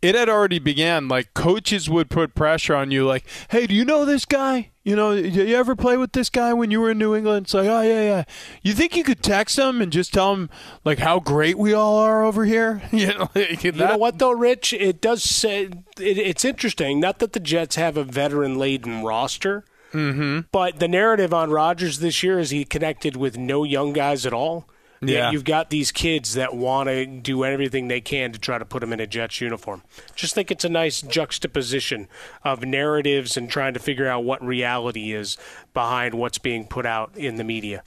it 0.00 0.14
had 0.14 0.28
already 0.28 0.60
began 0.60 1.08
like 1.08 1.34
coaches 1.34 1.90
would 1.90 2.08
put 2.08 2.36
pressure 2.36 2.76
on 2.76 2.92
you 2.92 3.04
like, 3.04 3.26
"Hey, 3.50 3.66
do 3.66 3.74
you 3.74 3.84
know 3.84 4.04
this 4.04 4.24
guy? 4.24 4.70
You 4.86 4.94
know, 4.94 5.10
you 5.10 5.56
ever 5.56 5.74
play 5.74 5.96
with 5.96 6.12
this 6.12 6.30
guy 6.30 6.52
when 6.54 6.70
you 6.70 6.80
were 6.80 6.92
in 6.92 6.98
New 6.98 7.16
England?" 7.16 7.46
It's 7.46 7.54
like, 7.54 7.66
"Oh, 7.66 7.80
yeah, 7.80 8.02
yeah." 8.02 8.24
You 8.62 8.72
think 8.72 8.94
you 8.94 9.02
could 9.02 9.20
text 9.20 9.58
him 9.58 9.82
and 9.82 9.90
just 9.90 10.14
tell 10.14 10.32
him 10.32 10.48
like 10.84 11.00
how 11.00 11.18
great 11.18 11.58
we 11.58 11.72
all 11.74 11.96
are 11.98 12.24
over 12.24 12.44
here? 12.44 12.82
you 12.92 13.08
know, 13.08 13.28
like, 13.34 13.64
You 13.64 13.72
know 13.72 13.96
what 13.96 14.20
though, 14.20 14.30
Rich? 14.30 14.72
It 14.72 15.00
does 15.00 15.24
say 15.24 15.64
it, 15.64 16.18
it's 16.18 16.44
interesting. 16.44 17.00
Not 17.00 17.18
that 17.18 17.32
the 17.32 17.40
Jets 17.40 17.74
have 17.74 17.96
a 17.96 18.04
veteran-laden 18.04 19.02
roster, 19.02 19.64
Mm-hmm. 19.92 20.40
but 20.52 20.78
the 20.78 20.88
narrative 20.88 21.32
on 21.34 21.50
Rodgers 21.50 21.98
this 22.00 22.22
year 22.22 22.38
is 22.38 22.50
he 22.50 22.64
connected 22.64 23.16
with 23.16 23.36
no 23.38 23.64
young 23.64 23.92
guys 23.92 24.24
at 24.26 24.32
all. 24.32 24.68
Yeah. 25.00 25.30
you've 25.30 25.44
got 25.44 25.70
these 25.70 25.92
kids 25.92 26.34
that 26.34 26.54
want 26.54 26.88
to 26.88 27.06
do 27.06 27.44
everything 27.44 27.88
they 27.88 28.00
can 28.00 28.32
to 28.32 28.38
try 28.38 28.58
to 28.58 28.64
put 28.64 28.80
them 28.80 28.92
in 28.92 29.00
a 29.00 29.06
Jets 29.06 29.40
uniform. 29.40 29.82
Just 30.14 30.34
think 30.34 30.50
it's 30.50 30.64
a 30.64 30.68
nice 30.68 31.02
juxtaposition 31.02 32.08
of 32.44 32.62
narratives 32.62 33.36
and 33.36 33.50
trying 33.50 33.74
to 33.74 33.80
figure 33.80 34.08
out 34.08 34.24
what 34.24 34.42
reality 34.44 35.12
is 35.12 35.36
behind 35.74 36.14
what's 36.14 36.38
being 36.38 36.66
put 36.66 36.86
out 36.86 37.16
in 37.16 37.36
the 37.36 37.44
media. 37.44 37.82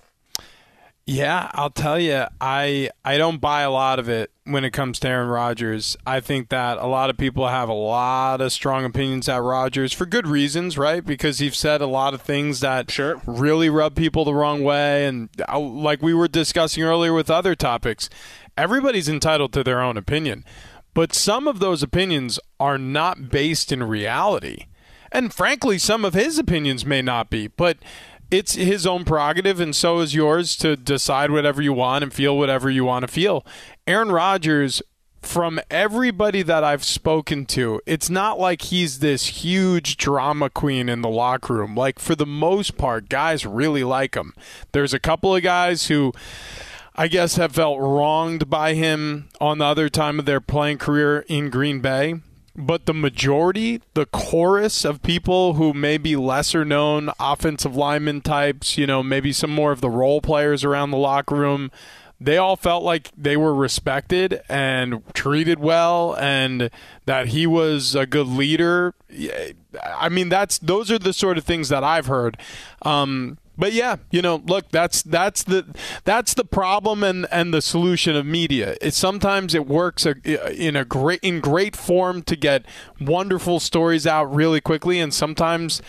Yeah, 1.12 1.50
I'll 1.56 1.72
tell 1.72 2.00
you, 2.00 2.26
I 2.40 2.92
I 3.04 3.18
don't 3.18 3.42
buy 3.42 3.62
a 3.62 3.72
lot 3.72 3.98
of 3.98 4.08
it 4.08 4.30
when 4.44 4.64
it 4.64 4.70
comes 4.70 5.00
to 5.00 5.08
Aaron 5.10 5.28
Rodgers. 5.28 5.98
I 6.06 6.20
think 6.20 6.50
that 6.50 6.78
a 6.78 6.86
lot 6.86 7.10
of 7.10 7.18
people 7.18 7.48
have 7.48 7.68
a 7.68 7.74
lot 7.74 8.42
of 8.42 8.52
strong 8.52 8.86
opinions 8.86 9.28
at 9.28 9.42
Rodgers 9.42 9.92
for 9.92 10.06
good 10.06 10.28
reasons, 10.28 10.78
right? 10.78 11.04
Because 11.04 11.40
he's 11.40 11.58
said 11.58 11.82
a 11.82 11.88
lot 11.88 12.14
of 12.14 12.22
things 12.22 12.60
that 12.60 12.92
Sure. 12.92 13.20
really 13.26 13.72
rub 13.72 13.96
people 13.96 14.24
the 14.24 14.36
wrong 14.36 14.62
way, 14.62 15.08
and 15.08 15.30
uh, 15.52 15.60
like 15.60 16.04
we 16.04 16.14
were 16.14 16.28
discussing 16.28 16.84
earlier 16.84 17.12
with 17.12 17.32
other 17.32 17.56
topics, 17.56 18.08
everybody's 18.56 19.10
entitled 19.10 19.52
to 19.54 19.64
their 19.64 19.82
own 19.82 19.98
opinion, 19.98 20.46
but 20.94 21.16
some 21.16 21.48
of 21.48 21.58
those 21.58 21.82
opinions 21.82 22.40
are 22.60 22.78
not 22.78 23.30
based 23.32 23.72
in 23.72 23.82
reality. 23.82 24.68
And 25.12 25.34
frankly, 25.34 25.80
some 25.80 26.06
of 26.06 26.14
his 26.14 26.38
opinions 26.38 26.86
may 26.86 27.02
not 27.02 27.32
be, 27.32 27.48
but 27.48 27.78
it's 28.32 28.56
his 28.56 28.86
own 28.86 29.06
prerogative, 29.06 29.60
and 29.60 29.76
so 29.76 30.00
is 30.00 30.14
yours 30.14 30.56
to 30.58 30.76
decide 30.76 31.32
whatever 31.32 31.62
you 31.62 31.74
want 31.74 32.04
and 32.04 32.14
feel 32.14 32.38
whatever 32.38 32.70
you 32.70 32.86
want 32.86 33.04
to 33.04 33.08
feel. 33.08 33.46
Aaron 33.88 34.12
Rodgers, 34.12 34.82
from 35.22 35.60
everybody 35.70 36.42
that 36.44 36.64
I've 36.64 36.84
spoken 36.84 37.46
to, 37.48 37.82
it's 37.86 38.10
not 38.10 38.40
like 38.40 38.64
he's 38.64 39.00
this 39.00 39.28
huge 39.28 39.98
drama 39.98 40.50
queen 40.50 40.90
in 40.90 41.02
the 41.02 41.10
locker 41.10 41.56
room. 41.56 41.76
Like, 41.76 42.00
for 42.00 42.16
the 42.16 42.26
most 42.26 42.78
part, 42.78 43.10
guys 43.10 43.46
really 43.46 43.84
like 43.84 44.16
him. 44.16 44.34
There's 44.72 44.94
a 44.94 45.00
couple 45.00 45.36
of 45.36 45.44
guys 45.44 45.88
who. 45.88 46.14
I 46.96 47.08
guess 47.08 47.38
have 47.38 47.54
felt 47.54 47.80
wronged 47.80 48.50
by 48.50 48.74
him 48.74 49.30
on 49.40 49.60
the 49.60 49.66
other 49.66 49.88
time 49.88 50.20
of 50.20 50.26
their 50.26 50.42
playing 50.42 50.80
career 50.80 51.24
in 51.30 51.50
Green 51.50 51.80
Bay. 51.80 52.16
But 52.62 52.88
the 52.88 52.94
majority, 52.94 53.82
the 53.94 54.06
chorus 54.06 54.84
of 54.84 55.02
people 55.02 55.54
who 55.54 55.74
may 55.74 55.98
be 55.98 56.18
lesser 56.18 56.66
known 56.66 57.10
offensive 57.18 57.74
lineman 57.74 58.20
types, 58.20 58.78
you 58.78 58.86
know, 58.86 59.02
maybe 59.02 59.32
some 59.32 59.50
more 59.50 59.72
of 59.72 59.80
the 59.80 59.90
role 59.90 60.20
players 60.20 60.66
around 60.66 60.92
the 60.92 60.98
locker 60.98 61.36
room, 61.36 61.72
they 62.20 62.36
all 62.38 62.58
felt 62.58 62.84
like 62.84 63.12
they 63.18 63.38
were 63.38 63.56
respected 63.56 64.42
and 64.50 65.02
treated 65.14 65.60
well 65.60 66.18
and 66.20 66.70
that 67.06 67.28
he 67.28 67.48
was 67.48 67.96
a 67.96 68.06
good 68.06 68.28
leader. 68.28 68.94
I 69.82 70.10
mean, 70.10 70.28
that's 70.28 70.60
those 70.60 70.92
are 70.92 71.00
the 71.00 71.14
sort 71.14 71.38
of 71.38 71.46
things 71.46 71.70
that 71.70 71.86
I've 71.86 72.08
heard. 72.08 72.38
Um, 72.82 73.38
but 73.60 73.74
yeah, 73.74 73.98
you 74.10 74.22
know, 74.22 74.38
look, 74.38 74.70
that's 74.70 75.02
that's 75.02 75.44
the 75.44 75.66
that's 76.06 76.34
the 76.34 76.46
problem 76.46 77.04
and 77.04 77.28
and 77.30 77.54
the 77.54 77.62
solution 77.62 78.16
of 78.16 78.26
media. 78.26 78.78
It 78.82 78.94
sometimes 78.94 79.54
it 79.54 79.68
works 79.68 80.06
in 80.06 80.78
a 80.78 80.86
great 80.86 81.20
in 81.22 81.42
great 81.42 81.76
form 81.76 82.24
to 82.24 82.38
get 82.38 82.66
wonderful 83.02 83.60
stories 83.60 84.08
out 84.08 84.34
really 84.34 84.62
quickly, 84.62 85.00
and 85.02 85.14
sometimes 85.14 85.82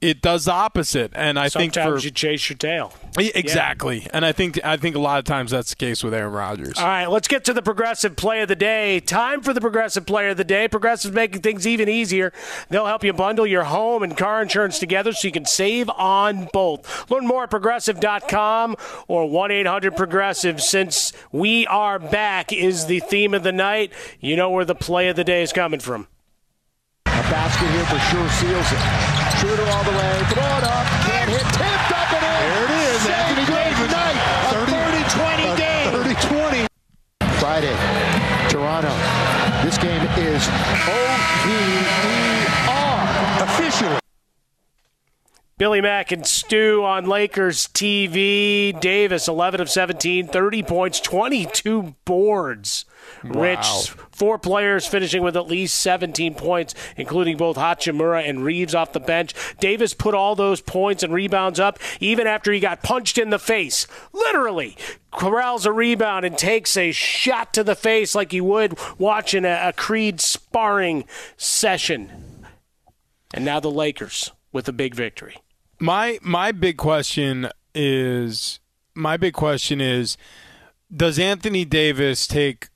it 0.00 0.22
does 0.22 0.44
the 0.44 0.52
opposite. 0.52 1.10
And 1.14 1.38
I 1.38 1.48
Sometimes 1.48 1.74
think 1.74 2.00
for 2.00 2.04
you 2.04 2.10
chase 2.10 2.48
your 2.48 2.56
tail. 2.56 2.92
Exactly. 3.18 4.00
Yeah. 4.00 4.10
And 4.12 4.24
I 4.24 4.30
think 4.30 4.64
I 4.64 4.76
think 4.76 4.94
a 4.94 5.00
lot 5.00 5.18
of 5.18 5.24
times 5.24 5.50
that's 5.50 5.70
the 5.70 5.76
case 5.76 6.04
with 6.04 6.14
Aaron 6.14 6.32
Rodgers. 6.32 6.78
All 6.78 6.86
right, 6.86 7.06
let's 7.06 7.26
get 7.26 7.44
to 7.46 7.52
the 7.52 7.62
progressive 7.62 8.14
play 8.14 8.40
of 8.42 8.48
the 8.48 8.54
day. 8.54 9.00
Time 9.00 9.40
for 9.42 9.52
the 9.52 9.60
progressive 9.60 10.06
player 10.06 10.28
of 10.28 10.36
the 10.36 10.44
day. 10.44 10.68
Progressive's 10.68 11.14
making 11.14 11.42
things 11.42 11.66
even 11.66 11.88
easier. 11.88 12.32
They'll 12.68 12.86
help 12.86 13.02
you 13.02 13.12
bundle 13.12 13.46
your 13.46 13.64
home 13.64 14.04
and 14.04 14.16
car 14.16 14.40
insurance 14.40 14.78
together 14.78 15.12
so 15.12 15.26
you 15.26 15.32
can 15.32 15.46
save 15.46 15.90
on 15.90 16.48
both. 16.52 17.10
Learn 17.10 17.26
more 17.26 17.44
at 17.44 17.50
progressive.com 17.50 18.76
or 19.08 19.26
1-800-progressive 19.26 20.62
since 20.62 21.12
we 21.32 21.66
are 21.66 21.98
back 21.98 22.52
is 22.52 22.86
the 22.86 23.00
theme 23.00 23.34
of 23.34 23.42
the 23.42 23.52
night. 23.52 23.92
You 24.20 24.36
know 24.36 24.50
where 24.50 24.64
the 24.64 24.76
play 24.76 25.08
of 25.08 25.16
the 25.16 25.24
day 25.24 25.42
is 25.42 25.52
coming 25.52 25.80
from. 25.80 26.06
A 27.06 27.10
basket 27.10 27.68
here 27.70 27.84
for 27.86 27.98
sure 27.98 28.28
seals 28.28 28.72
it. 28.72 29.17
Schroeder 29.38 29.70
all 29.70 29.84
the 29.84 29.92
way. 29.92 30.14
Throw 30.34 30.42
it 30.42 30.64
up. 30.64 30.86
Can't 31.06 31.30
hit. 31.30 31.46
Tipped 31.54 31.92
up 31.94 32.12
and 32.12 32.24
in. 32.26 32.30
There 32.42 32.64
it 32.64 32.70
is. 32.90 33.02
Same 33.02 33.14
Anthony 33.14 33.46
Davis. 33.46 33.92
Night. 33.92 34.18
A 34.50 34.58
30-20 34.66 35.56
game. 35.56 35.94
30-20. 35.94 36.66
Friday, 37.38 37.76
Toronto. 38.50 38.90
This 39.62 39.78
game 39.78 40.02
is 40.18 40.48
O-V-E-R. 40.88 41.88
Officially. 43.44 43.98
Billy 45.56 45.80
Mac 45.80 46.10
and 46.12 46.26
Stu 46.26 46.84
on 46.84 47.06
Lakers 47.06 47.68
TV. 47.68 48.78
Davis, 48.80 49.28
11 49.28 49.60
of 49.60 49.70
17, 49.70 50.26
30 50.28 50.62
points, 50.64 51.00
22 51.00 51.94
boards. 52.04 52.84
Wow. 53.24 53.42
Rich, 53.42 53.90
four 54.10 54.38
players 54.38 54.86
finishing 54.86 55.22
with 55.22 55.36
at 55.36 55.46
least 55.46 55.78
17 55.80 56.34
points, 56.34 56.74
including 56.96 57.36
both 57.36 57.56
Hachimura 57.56 58.28
and 58.28 58.44
Reaves 58.44 58.74
off 58.74 58.92
the 58.92 59.00
bench. 59.00 59.34
Davis 59.60 59.94
put 59.94 60.14
all 60.14 60.34
those 60.34 60.60
points 60.60 61.02
and 61.02 61.12
rebounds 61.12 61.60
up 61.60 61.78
even 62.00 62.26
after 62.26 62.52
he 62.52 62.60
got 62.60 62.82
punched 62.82 63.18
in 63.18 63.30
the 63.30 63.38
face. 63.38 63.86
Literally. 64.12 64.76
Corrals 65.10 65.64
a 65.64 65.72
rebound 65.72 66.24
and 66.24 66.36
takes 66.36 66.76
a 66.76 66.92
shot 66.92 67.54
to 67.54 67.64
the 67.64 67.74
face 67.74 68.14
like 68.14 68.32
you 68.32 68.44
would 68.44 68.78
watching 68.98 69.44
a, 69.44 69.68
a 69.68 69.72
Creed 69.72 70.20
sparring 70.20 71.04
session. 71.36 72.46
And 73.32 73.44
now 73.44 73.60
the 73.60 73.70
Lakers 73.70 74.32
with 74.52 74.68
a 74.68 74.72
big 74.72 74.94
victory. 74.94 75.36
My 75.80 76.18
my 76.22 76.52
big 76.52 76.76
question 76.76 77.48
is 77.74 78.58
my 78.94 79.16
big 79.16 79.34
question 79.34 79.80
is 79.80 80.16
does 80.94 81.18
Anthony 81.18 81.64
Davis 81.64 82.26
take 82.26 82.68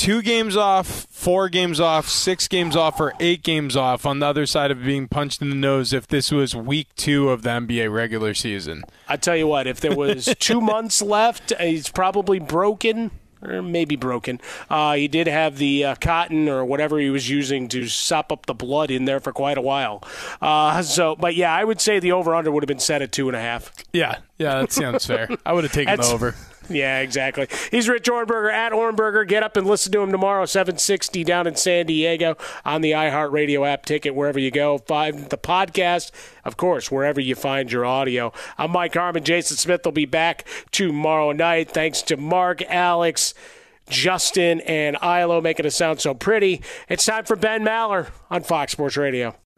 two 0.00 0.22
games 0.22 0.56
off, 0.56 1.06
four 1.10 1.50
games 1.50 1.78
off, 1.78 2.08
six 2.08 2.48
games 2.48 2.74
off, 2.74 2.98
or 2.98 3.12
eight 3.20 3.42
games 3.42 3.76
off 3.76 4.06
on 4.06 4.18
the 4.18 4.26
other 4.26 4.46
side 4.46 4.70
of 4.70 4.82
being 4.82 5.06
punched 5.06 5.42
in 5.42 5.50
the 5.50 5.54
nose 5.54 5.92
if 5.92 6.08
this 6.08 6.32
was 6.32 6.56
week 6.56 6.88
two 6.96 7.28
of 7.28 7.42
the 7.42 7.50
NBA 7.50 7.92
regular 7.92 8.32
season? 8.32 8.82
I 9.08 9.18
tell 9.18 9.36
you 9.36 9.46
what, 9.46 9.66
if 9.66 9.78
there 9.80 9.94
was 9.94 10.34
two 10.38 10.62
months 10.62 11.02
left, 11.02 11.52
he's 11.60 11.90
probably 11.90 12.38
broken. 12.38 13.10
Or 13.42 13.62
maybe 13.62 13.96
broken. 13.96 14.38
Uh, 14.68 14.94
he 14.94 15.08
did 15.08 15.26
have 15.26 15.56
the 15.56 15.84
uh, 15.84 15.94
cotton 15.94 16.46
or 16.46 16.62
whatever 16.62 16.98
he 16.98 17.08
was 17.08 17.30
using 17.30 17.68
to 17.68 17.88
sop 17.88 18.32
up 18.32 18.44
the 18.44 18.52
blood 18.52 18.90
in 18.90 19.06
there 19.06 19.18
for 19.18 19.32
quite 19.32 19.56
a 19.56 19.62
while. 19.62 20.02
Uh, 20.42 20.82
so, 20.82 21.16
but 21.16 21.34
yeah, 21.34 21.50
I 21.50 21.64
would 21.64 21.80
say 21.80 22.00
the 22.00 22.12
over 22.12 22.34
under 22.34 22.50
would 22.50 22.62
have 22.62 22.68
been 22.68 22.78
set 22.78 23.00
at 23.00 23.12
two 23.12 23.28
and 23.28 23.36
a 23.36 23.40
half. 23.40 23.72
Yeah, 23.94 24.18
yeah, 24.38 24.60
that 24.60 24.72
sounds 24.72 25.06
fair. 25.06 25.30
I 25.46 25.54
would 25.54 25.64
have 25.64 25.72
taken 25.72 25.98
the 25.98 26.06
over. 26.06 26.34
Yeah, 26.70 27.00
exactly. 27.00 27.48
He's 27.72 27.88
Rich 27.88 28.04
Ohrnberger 28.08 28.52
at 28.52 28.70
Ohrnberger. 28.72 29.26
Get 29.26 29.42
up 29.42 29.56
and 29.56 29.66
listen 29.66 29.90
to 29.92 30.00
him 30.00 30.12
tomorrow, 30.12 30.46
760 30.46 31.24
down 31.24 31.48
in 31.48 31.56
San 31.56 31.86
Diego 31.86 32.36
on 32.64 32.80
the 32.80 32.92
iHeartRadio 32.92 33.68
app. 33.68 33.84
Ticket 33.84 34.14
wherever 34.14 34.38
you 34.38 34.52
go. 34.52 34.78
Find 34.78 35.28
the 35.30 35.36
podcast, 35.36 36.12
of 36.44 36.56
course, 36.56 36.90
wherever 36.90 37.20
you 37.20 37.34
find 37.34 37.72
your 37.72 37.84
audio. 37.84 38.32
I'm 38.56 38.70
Mike 38.70 38.94
Harmon. 38.94 39.24
Jason 39.24 39.56
Smith 39.56 39.80
will 39.84 39.92
be 39.92 40.06
back 40.06 40.46
tomorrow 40.70 41.32
night. 41.32 41.70
Thanks 41.70 42.02
to 42.02 42.16
Mark, 42.16 42.62
Alex, 42.62 43.34
Justin, 43.88 44.60
and 44.60 44.96
Ilo 45.02 45.40
making 45.40 45.66
it 45.66 45.72
sound 45.72 46.00
so 46.00 46.14
pretty. 46.14 46.62
It's 46.88 47.04
time 47.04 47.24
for 47.24 47.34
Ben 47.34 47.64
Maller 47.64 48.10
on 48.30 48.42
Fox 48.44 48.72
Sports 48.72 48.96
Radio. 48.96 49.34